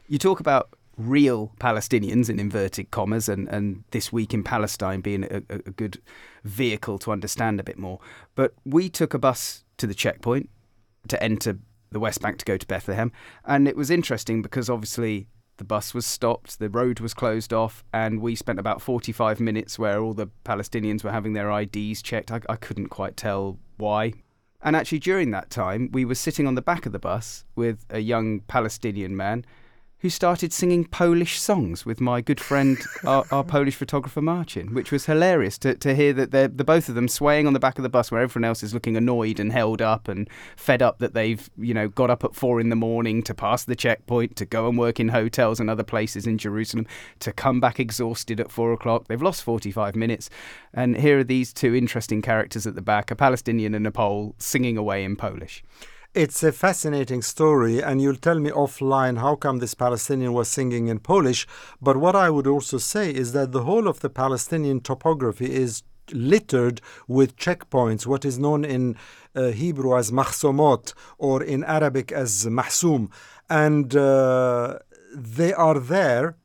You 0.08 0.18
talk 0.18 0.40
about 0.40 0.70
real 0.96 1.52
Palestinians 1.60 2.30
in 2.30 2.40
inverted 2.40 2.90
commas, 2.90 3.28
and, 3.28 3.48
and 3.48 3.84
this 3.90 4.12
week 4.12 4.32
in 4.32 4.42
Palestine 4.42 5.00
being 5.00 5.24
a, 5.24 5.42
a, 5.50 5.56
a 5.66 5.70
good 5.72 6.00
vehicle 6.44 6.98
to 7.00 7.12
understand 7.12 7.60
a 7.60 7.64
bit 7.64 7.78
more. 7.78 7.98
But 8.34 8.54
we 8.64 8.88
took 8.88 9.12
a 9.14 9.18
bus 9.18 9.64
to 9.76 9.86
the 9.86 9.94
checkpoint 9.94 10.48
to 11.08 11.22
enter 11.22 11.58
the 11.90 12.00
West 12.00 12.20
Bank 12.20 12.38
to 12.38 12.44
go 12.44 12.56
to 12.56 12.66
Bethlehem, 12.66 13.12
and 13.44 13.68
it 13.68 13.76
was 13.76 13.90
interesting 13.90 14.42
because 14.42 14.70
obviously 14.70 15.28
the 15.58 15.64
bus 15.64 15.94
was 15.94 16.06
stopped, 16.06 16.58
the 16.58 16.68
road 16.68 17.00
was 17.00 17.14
closed 17.14 17.52
off, 17.52 17.84
and 17.92 18.20
we 18.20 18.34
spent 18.34 18.58
about 18.58 18.82
45 18.82 19.40
minutes 19.40 19.78
where 19.78 20.00
all 20.00 20.14
the 20.14 20.28
Palestinians 20.44 21.02
were 21.02 21.12
having 21.12 21.32
their 21.32 21.50
IDs 21.50 22.02
checked. 22.02 22.30
I, 22.30 22.40
I 22.48 22.56
couldn't 22.56 22.88
quite 22.88 23.16
tell 23.16 23.58
why. 23.76 24.12
And 24.62 24.74
actually, 24.74 24.98
during 24.98 25.30
that 25.30 25.50
time, 25.50 25.90
we 25.92 26.04
were 26.04 26.14
sitting 26.14 26.46
on 26.46 26.54
the 26.54 26.62
back 26.62 26.86
of 26.86 26.92
the 26.92 26.98
bus 26.98 27.44
with 27.54 27.84
a 27.90 28.00
young 28.00 28.40
Palestinian 28.40 29.16
man 29.16 29.44
who 30.00 30.10
started 30.10 30.52
singing 30.52 30.84
Polish 30.84 31.40
songs 31.40 31.86
with 31.86 32.00
my 32.00 32.20
good 32.20 32.38
friend, 32.38 32.78
our, 33.04 33.24
our, 33.30 33.42
Polish 33.42 33.76
photographer 33.76 34.20
Marcin, 34.20 34.74
which 34.74 34.92
was 34.92 35.06
hilarious 35.06 35.56
to, 35.58 35.74
to 35.76 35.94
hear 35.94 36.12
that 36.12 36.32
they're 36.32 36.48
the 36.48 36.64
both 36.64 36.88
of 36.88 36.94
them 36.94 37.08
swaying 37.08 37.46
on 37.46 37.54
the 37.54 37.58
back 37.58 37.78
of 37.78 37.82
the 37.82 37.88
bus 37.88 38.10
where 38.10 38.20
everyone 38.20 38.44
else 38.44 38.62
is 38.62 38.74
looking 38.74 38.96
annoyed 38.96 39.40
and 39.40 39.52
held 39.52 39.80
up 39.80 40.08
and 40.08 40.28
fed 40.54 40.82
up 40.82 40.98
that 40.98 41.14
they've 41.14 41.48
you 41.56 41.72
know 41.72 41.88
got 41.88 42.10
up 42.10 42.24
at 42.24 42.34
four 42.34 42.60
in 42.60 42.68
the 42.68 42.76
morning 42.76 43.22
to 43.22 43.34
pass 43.34 43.64
the 43.64 43.76
checkpoint 43.76 44.36
to 44.36 44.44
go 44.44 44.68
and 44.68 44.78
work 44.78 45.00
in 45.00 45.08
hotels 45.08 45.60
and 45.60 45.70
other 45.70 45.84
places 45.84 46.26
in 46.26 46.36
Jerusalem 46.36 46.86
to 47.20 47.32
come 47.32 47.58
back 47.58 47.80
exhausted 47.80 48.38
at 48.38 48.50
four 48.50 48.72
o'clock. 48.72 49.06
They've 49.08 49.22
lost 49.22 49.42
forty 49.42 49.70
five 49.70 49.96
minutes, 49.96 50.28
and 50.74 50.96
here 50.96 51.20
are 51.20 51.24
these 51.24 51.52
two 51.52 51.74
interesting 51.74 52.20
characters 52.20 52.66
at 52.66 52.74
the 52.74 52.82
back, 52.82 53.10
a 53.10 53.16
Palestinian 53.16 53.74
and 53.74 53.86
a 53.86 53.90
Pole, 53.90 54.34
singing 54.38 54.76
away 54.76 55.04
in 55.04 55.16
Polish. 55.16 55.64
It's 56.16 56.42
a 56.42 56.50
fascinating 56.50 57.20
story, 57.20 57.82
and 57.82 58.00
you'll 58.00 58.16
tell 58.16 58.40
me 58.40 58.48
offline 58.48 59.18
how 59.18 59.34
come 59.36 59.58
this 59.58 59.74
Palestinian 59.74 60.32
was 60.32 60.48
singing 60.48 60.88
in 60.88 60.98
Polish. 60.98 61.46
But 61.78 61.98
what 61.98 62.16
I 62.16 62.30
would 62.30 62.46
also 62.46 62.78
say 62.78 63.10
is 63.10 63.32
that 63.32 63.52
the 63.52 63.64
whole 63.64 63.86
of 63.86 64.00
the 64.00 64.08
Palestinian 64.08 64.80
topography 64.80 65.54
is 65.54 65.82
littered 66.12 66.80
with 67.06 67.36
checkpoints, 67.36 68.06
what 68.06 68.24
is 68.24 68.38
known 68.38 68.64
in 68.64 68.96
uh, 69.34 69.48
Hebrew 69.48 69.94
as 69.94 70.10
mahsumot 70.10 70.94
or 71.18 71.42
in 71.42 71.62
Arabic 71.64 72.12
as 72.12 72.46
mahsum. 72.46 73.10
And 73.50 73.94
uh, 73.94 74.78
they 75.14 75.52
are 75.52 75.78
there. 75.78 76.38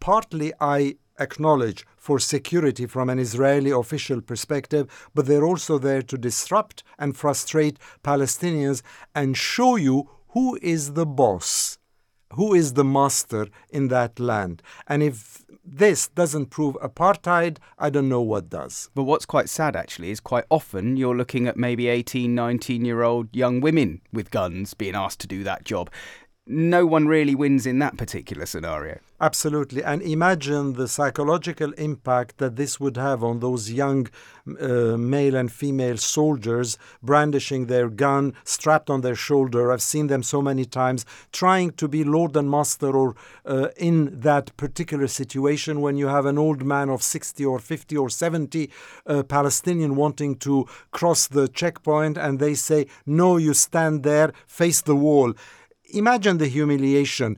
Partly, 0.00 0.52
I 0.60 0.96
acknowledge 1.20 1.86
for 2.04 2.18
security 2.18 2.84
from 2.84 3.08
an 3.08 3.18
Israeli 3.18 3.70
official 3.70 4.20
perspective, 4.20 5.08
but 5.14 5.24
they're 5.24 5.46
also 5.46 5.78
there 5.78 6.02
to 6.02 6.18
disrupt 6.18 6.84
and 6.98 7.16
frustrate 7.16 7.78
Palestinians 8.02 8.82
and 9.14 9.38
show 9.38 9.76
you 9.76 10.10
who 10.34 10.58
is 10.60 10.92
the 10.92 11.06
boss, 11.06 11.78
who 12.34 12.52
is 12.52 12.74
the 12.74 12.84
master 12.84 13.46
in 13.70 13.88
that 13.88 14.20
land. 14.20 14.62
And 14.86 15.02
if 15.02 15.46
this 15.64 16.08
doesn't 16.08 16.50
prove 16.50 16.74
apartheid, 16.82 17.56
I 17.78 17.88
don't 17.88 18.10
know 18.10 18.20
what 18.20 18.50
does. 18.50 18.90
But 18.94 19.04
what's 19.04 19.24
quite 19.24 19.48
sad 19.48 19.74
actually 19.74 20.10
is 20.10 20.20
quite 20.20 20.44
often 20.50 20.98
you're 20.98 21.16
looking 21.16 21.48
at 21.48 21.56
maybe 21.56 21.88
18, 21.88 22.34
19 22.34 22.84
year 22.84 23.00
old 23.00 23.34
young 23.34 23.62
women 23.62 24.02
with 24.12 24.30
guns 24.30 24.74
being 24.74 24.94
asked 24.94 25.20
to 25.20 25.26
do 25.26 25.42
that 25.44 25.64
job 25.64 25.88
no 26.46 26.84
one 26.84 27.06
really 27.06 27.34
wins 27.34 27.64
in 27.64 27.78
that 27.78 27.96
particular 27.96 28.44
scenario. 28.44 28.98
Absolutely. 29.18 29.82
And 29.82 30.02
imagine 30.02 30.74
the 30.74 30.88
psychological 30.88 31.72
impact 31.74 32.36
that 32.38 32.56
this 32.56 32.78
would 32.78 32.98
have 32.98 33.24
on 33.24 33.40
those 33.40 33.70
young 33.72 34.08
uh, 34.60 34.98
male 34.98 35.36
and 35.36 35.50
female 35.50 35.96
soldiers 35.96 36.76
brandishing 37.02 37.66
their 37.66 37.88
gun 37.88 38.34
strapped 38.44 38.90
on 38.90 39.00
their 39.00 39.14
shoulder. 39.14 39.72
I've 39.72 39.80
seen 39.80 40.08
them 40.08 40.22
so 40.22 40.42
many 40.42 40.66
times 40.66 41.06
trying 41.32 41.70
to 41.72 41.88
be 41.88 42.04
lord 42.04 42.36
and 42.36 42.50
master 42.50 42.94
or 42.94 43.14
uh, 43.46 43.68
in 43.78 44.20
that 44.20 44.54
particular 44.58 45.06
situation 45.06 45.80
when 45.80 45.96
you 45.96 46.08
have 46.08 46.26
an 46.26 46.36
old 46.36 46.62
man 46.62 46.90
of 46.90 47.02
60 47.02 47.42
or 47.46 47.58
50 47.58 47.96
or 47.96 48.10
70 48.10 48.70
uh, 49.06 49.22
Palestinian 49.22 49.96
wanting 49.96 50.36
to 50.36 50.66
cross 50.90 51.26
the 51.26 51.48
checkpoint 51.48 52.18
and 52.18 52.38
they 52.38 52.52
say, 52.52 52.86
No, 53.06 53.38
you 53.38 53.54
stand 53.54 54.02
there, 54.02 54.32
face 54.46 54.82
the 54.82 54.96
wall 54.96 55.32
imagine 55.92 56.38
the 56.38 56.48
humiliation 56.48 57.36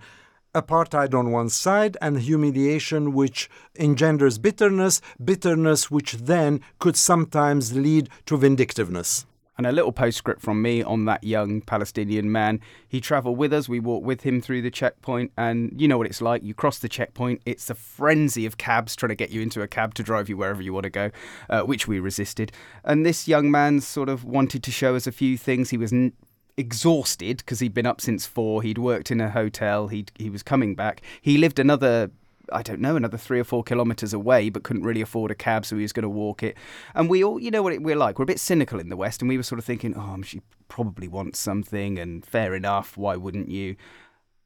apartheid 0.56 1.14
on 1.14 1.30
one 1.30 1.50
side 1.50 1.96
and 2.00 2.18
humiliation 2.20 3.12
which 3.12 3.50
engenders 3.78 4.38
bitterness, 4.38 5.02
bitterness 5.22 5.90
which 5.90 6.14
then 6.14 6.60
could 6.78 6.96
sometimes 6.96 7.76
lead 7.76 8.08
to 8.24 8.36
vindictiveness. 8.36 9.26
And 9.58 9.66
a 9.66 9.72
little 9.72 9.92
postscript 9.92 10.42
from 10.42 10.60
me 10.60 10.82
on 10.82 11.06
that 11.06 11.24
young 11.24 11.62
Palestinian 11.62 12.30
man. 12.30 12.60
He 12.86 13.00
travelled 13.00 13.38
with 13.38 13.54
us, 13.54 13.70
we 13.70 13.80
walked 13.80 14.04
with 14.04 14.20
him 14.20 14.42
through 14.42 14.60
the 14.60 14.70
checkpoint, 14.70 15.32
and 15.38 15.72
you 15.80 15.88
know 15.88 15.96
what 15.96 16.06
it's 16.06 16.20
like. 16.20 16.42
You 16.42 16.52
cross 16.52 16.78
the 16.78 16.90
checkpoint, 16.90 17.40
it's 17.46 17.70
a 17.70 17.74
frenzy 17.74 18.44
of 18.44 18.58
cabs 18.58 18.94
trying 18.94 19.08
to 19.08 19.14
get 19.14 19.30
you 19.30 19.40
into 19.40 19.62
a 19.62 19.66
cab 19.66 19.94
to 19.94 20.02
drive 20.02 20.28
you 20.28 20.36
wherever 20.36 20.60
you 20.60 20.74
want 20.74 20.84
to 20.84 20.90
go, 20.90 21.10
uh, 21.48 21.62
which 21.62 21.88
we 21.88 22.00
resisted. 22.00 22.52
And 22.84 23.06
this 23.06 23.26
young 23.26 23.50
man 23.50 23.80
sort 23.80 24.10
of 24.10 24.24
wanted 24.24 24.62
to 24.62 24.70
show 24.70 24.94
us 24.94 25.06
a 25.06 25.12
few 25.12 25.38
things. 25.38 25.70
He 25.70 25.78
was 25.78 25.90
n- 25.90 26.12
exhausted 26.56 27.38
because 27.38 27.60
he'd 27.60 27.74
been 27.74 27.86
up 27.86 28.00
since 28.00 28.26
four. 28.26 28.62
He'd 28.62 28.78
worked 28.78 29.10
in 29.10 29.20
a 29.20 29.30
hotel. 29.30 29.88
He 29.88 30.06
he 30.16 30.30
was 30.30 30.42
coming 30.42 30.74
back. 30.74 31.02
He 31.20 31.38
lived 31.38 31.58
another. 31.58 32.10
I 32.52 32.62
don't 32.62 32.80
know, 32.80 32.94
another 32.94 33.18
three 33.18 33.40
or 33.40 33.44
four 33.44 33.64
kilometres 33.64 34.12
away, 34.12 34.50
but 34.50 34.62
couldn't 34.62 34.84
really 34.84 35.00
afford 35.00 35.32
a 35.32 35.34
cab, 35.34 35.66
so 35.66 35.74
he 35.74 35.82
was 35.82 35.92
going 35.92 36.04
to 36.04 36.08
walk 36.08 36.44
it. 36.44 36.56
And 36.94 37.10
we 37.10 37.24
all, 37.24 37.40
you 37.40 37.50
know 37.50 37.60
what 37.60 37.72
it, 37.72 37.82
we're 37.82 37.96
like, 37.96 38.20
we're 38.20 38.22
a 38.22 38.26
bit 38.26 38.38
cynical 38.38 38.78
in 38.78 38.88
the 38.88 38.96
West, 38.96 39.20
and 39.20 39.28
we 39.28 39.36
were 39.36 39.42
sort 39.42 39.58
of 39.58 39.64
thinking, 39.64 39.94
oh, 39.96 40.22
she 40.22 40.40
probably 40.68 41.08
wants 41.08 41.40
something, 41.40 41.98
and 41.98 42.24
fair 42.24 42.54
enough, 42.54 42.96
why 42.96 43.16
wouldn't 43.16 43.48
you? 43.48 43.74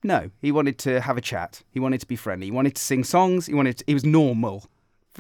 No, 0.02 0.30
he 0.40 0.50
wanted 0.50 0.78
to 0.78 1.02
have 1.02 1.18
a 1.18 1.20
chat. 1.20 1.62
He 1.70 1.78
wanted 1.78 2.00
to 2.00 2.06
be 2.06 2.16
friendly. 2.16 2.46
He 2.46 2.50
wanted 2.50 2.74
to 2.76 2.82
sing 2.82 3.04
songs. 3.04 3.44
He 3.44 3.52
wanted. 3.52 3.76
To, 3.76 3.84
he 3.86 3.92
was 3.92 4.04
normal 4.06 4.64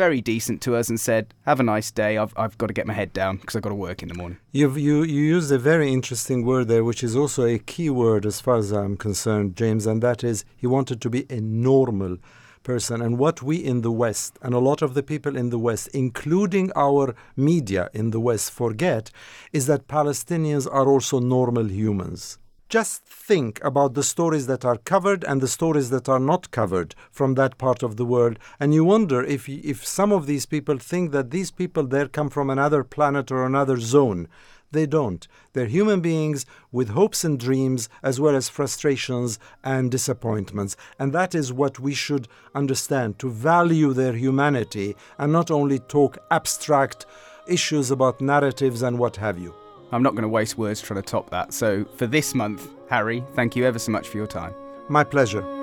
very 0.04 0.20
decent 0.34 0.58
to 0.62 0.70
us 0.80 0.88
and 0.90 0.98
said, 1.08 1.22
"Have 1.50 1.60
a 1.60 1.68
nice 1.74 1.90
day. 2.02 2.12
I've 2.22 2.34
I've 2.42 2.56
got 2.60 2.68
to 2.68 2.76
get 2.78 2.86
my 2.90 2.96
head 3.00 3.12
down 3.20 3.32
because 3.36 3.54
I've 3.56 3.66
got 3.66 3.74
to 3.76 3.82
work 3.88 4.02
in 4.02 4.08
the 4.08 4.18
morning." 4.22 4.38
You've, 4.58 4.78
you 4.86 4.96
you 5.14 5.22
used 5.36 5.50
a 5.52 5.58
very 5.72 5.88
interesting 5.98 6.44
word 6.50 6.66
there, 6.68 6.84
which 6.90 7.02
is 7.08 7.14
also 7.20 7.42
a 7.44 7.58
key 7.72 7.90
word 8.04 8.22
as 8.30 8.40
far 8.44 8.56
as 8.62 8.68
I'm 8.72 8.96
concerned, 8.96 9.48
James, 9.62 9.84
and 9.90 10.02
that 10.02 10.20
is 10.30 10.44
he 10.62 10.66
wanted 10.76 10.98
to 11.00 11.10
be 11.16 11.22
a 11.38 11.40
normal 11.40 12.16
person. 12.62 12.96
And 13.04 13.18
what 13.24 13.42
we 13.42 13.56
in 13.72 13.78
the 13.82 13.96
West 14.04 14.38
and 14.42 14.54
a 14.54 14.58
lot 14.70 14.80
of 14.82 14.94
the 14.94 15.02
people 15.02 15.36
in 15.36 15.50
the 15.50 15.62
West, 15.68 15.88
including 16.04 16.66
our 16.86 17.14
media 17.36 17.88
in 18.00 18.10
the 18.10 18.20
West, 18.20 18.52
forget 18.52 19.10
is 19.52 19.66
that 19.66 19.88
Palestinians 19.98 20.66
are 20.78 20.88
also 20.94 21.20
normal 21.20 21.66
humans 21.70 22.39
just 22.70 23.04
think 23.04 23.62
about 23.64 23.94
the 23.94 24.02
stories 24.02 24.46
that 24.46 24.64
are 24.64 24.76
covered 24.76 25.24
and 25.24 25.40
the 25.40 25.48
stories 25.48 25.90
that 25.90 26.08
are 26.08 26.20
not 26.20 26.52
covered 26.52 26.94
from 27.10 27.34
that 27.34 27.58
part 27.58 27.82
of 27.82 27.96
the 27.96 28.04
world 28.04 28.38
and 28.60 28.72
you 28.72 28.84
wonder 28.84 29.24
if 29.24 29.48
if 29.48 29.84
some 29.84 30.12
of 30.12 30.26
these 30.26 30.46
people 30.46 30.78
think 30.78 31.10
that 31.10 31.32
these 31.32 31.50
people 31.50 31.84
there 31.84 32.06
come 32.06 32.30
from 32.30 32.48
another 32.48 32.84
planet 32.84 33.32
or 33.32 33.44
another 33.44 33.78
zone. 33.80 34.28
They 34.72 34.86
don't. 34.86 35.26
They're 35.52 35.66
human 35.66 36.00
beings 36.00 36.46
with 36.70 36.90
hopes 36.90 37.24
and 37.24 37.40
dreams 37.40 37.88
as 38.04 38.20
well 38.20 38.36
as 38.36 38.48
frustrations 38.48 39.40
and 39.64 39.90
disappointments. 39.90 40.76
And 40.96 41.12
that 41.12 41.34
is 41.34 41.52
what 41.52 41.80
we 41.80 41.92
should 41.92 42.28
understand 42.54 43.18
to 43.18 43.30
value 43.30 43.92
their 43.92 44.12
humanity 44.12 44.94
and 45.18 45.32
not 45.32 45.50
only 45.50 45.80
talk 45.80 46.18
abstract 46.30 47.04
issues 47.48 47.90
about 47.90 48.20
narratives 48.20 48.80
and 48.82 48.96
what 48.96 49.16
have 49.16 49.40
you 49.40 49.59
I'm 49.92 50.02
not 50.02 50.14
going 50.14 50.22
to 50.22 50.28
waste 50.28 50.56
words 50.56 50.80
trying 50.80 51.02
to 51.02 51.06
top 51.08 51.30
that. 51.30 51.52
So 51.52 51.84
for 51.96 52.06
this 52.06 52.34
month, 52.34 52.68
Harry, 52.88 53.24
thank 53.34 53.56
you 53.56 53.64
ever 53.64 53.78
so 53.78 53.92
much 53.92 54.08
for 54.08 54.16
your 54.16 54.26
time. 54.26 54.54
My 54.88 55.04
pleasure. 55.04 55.59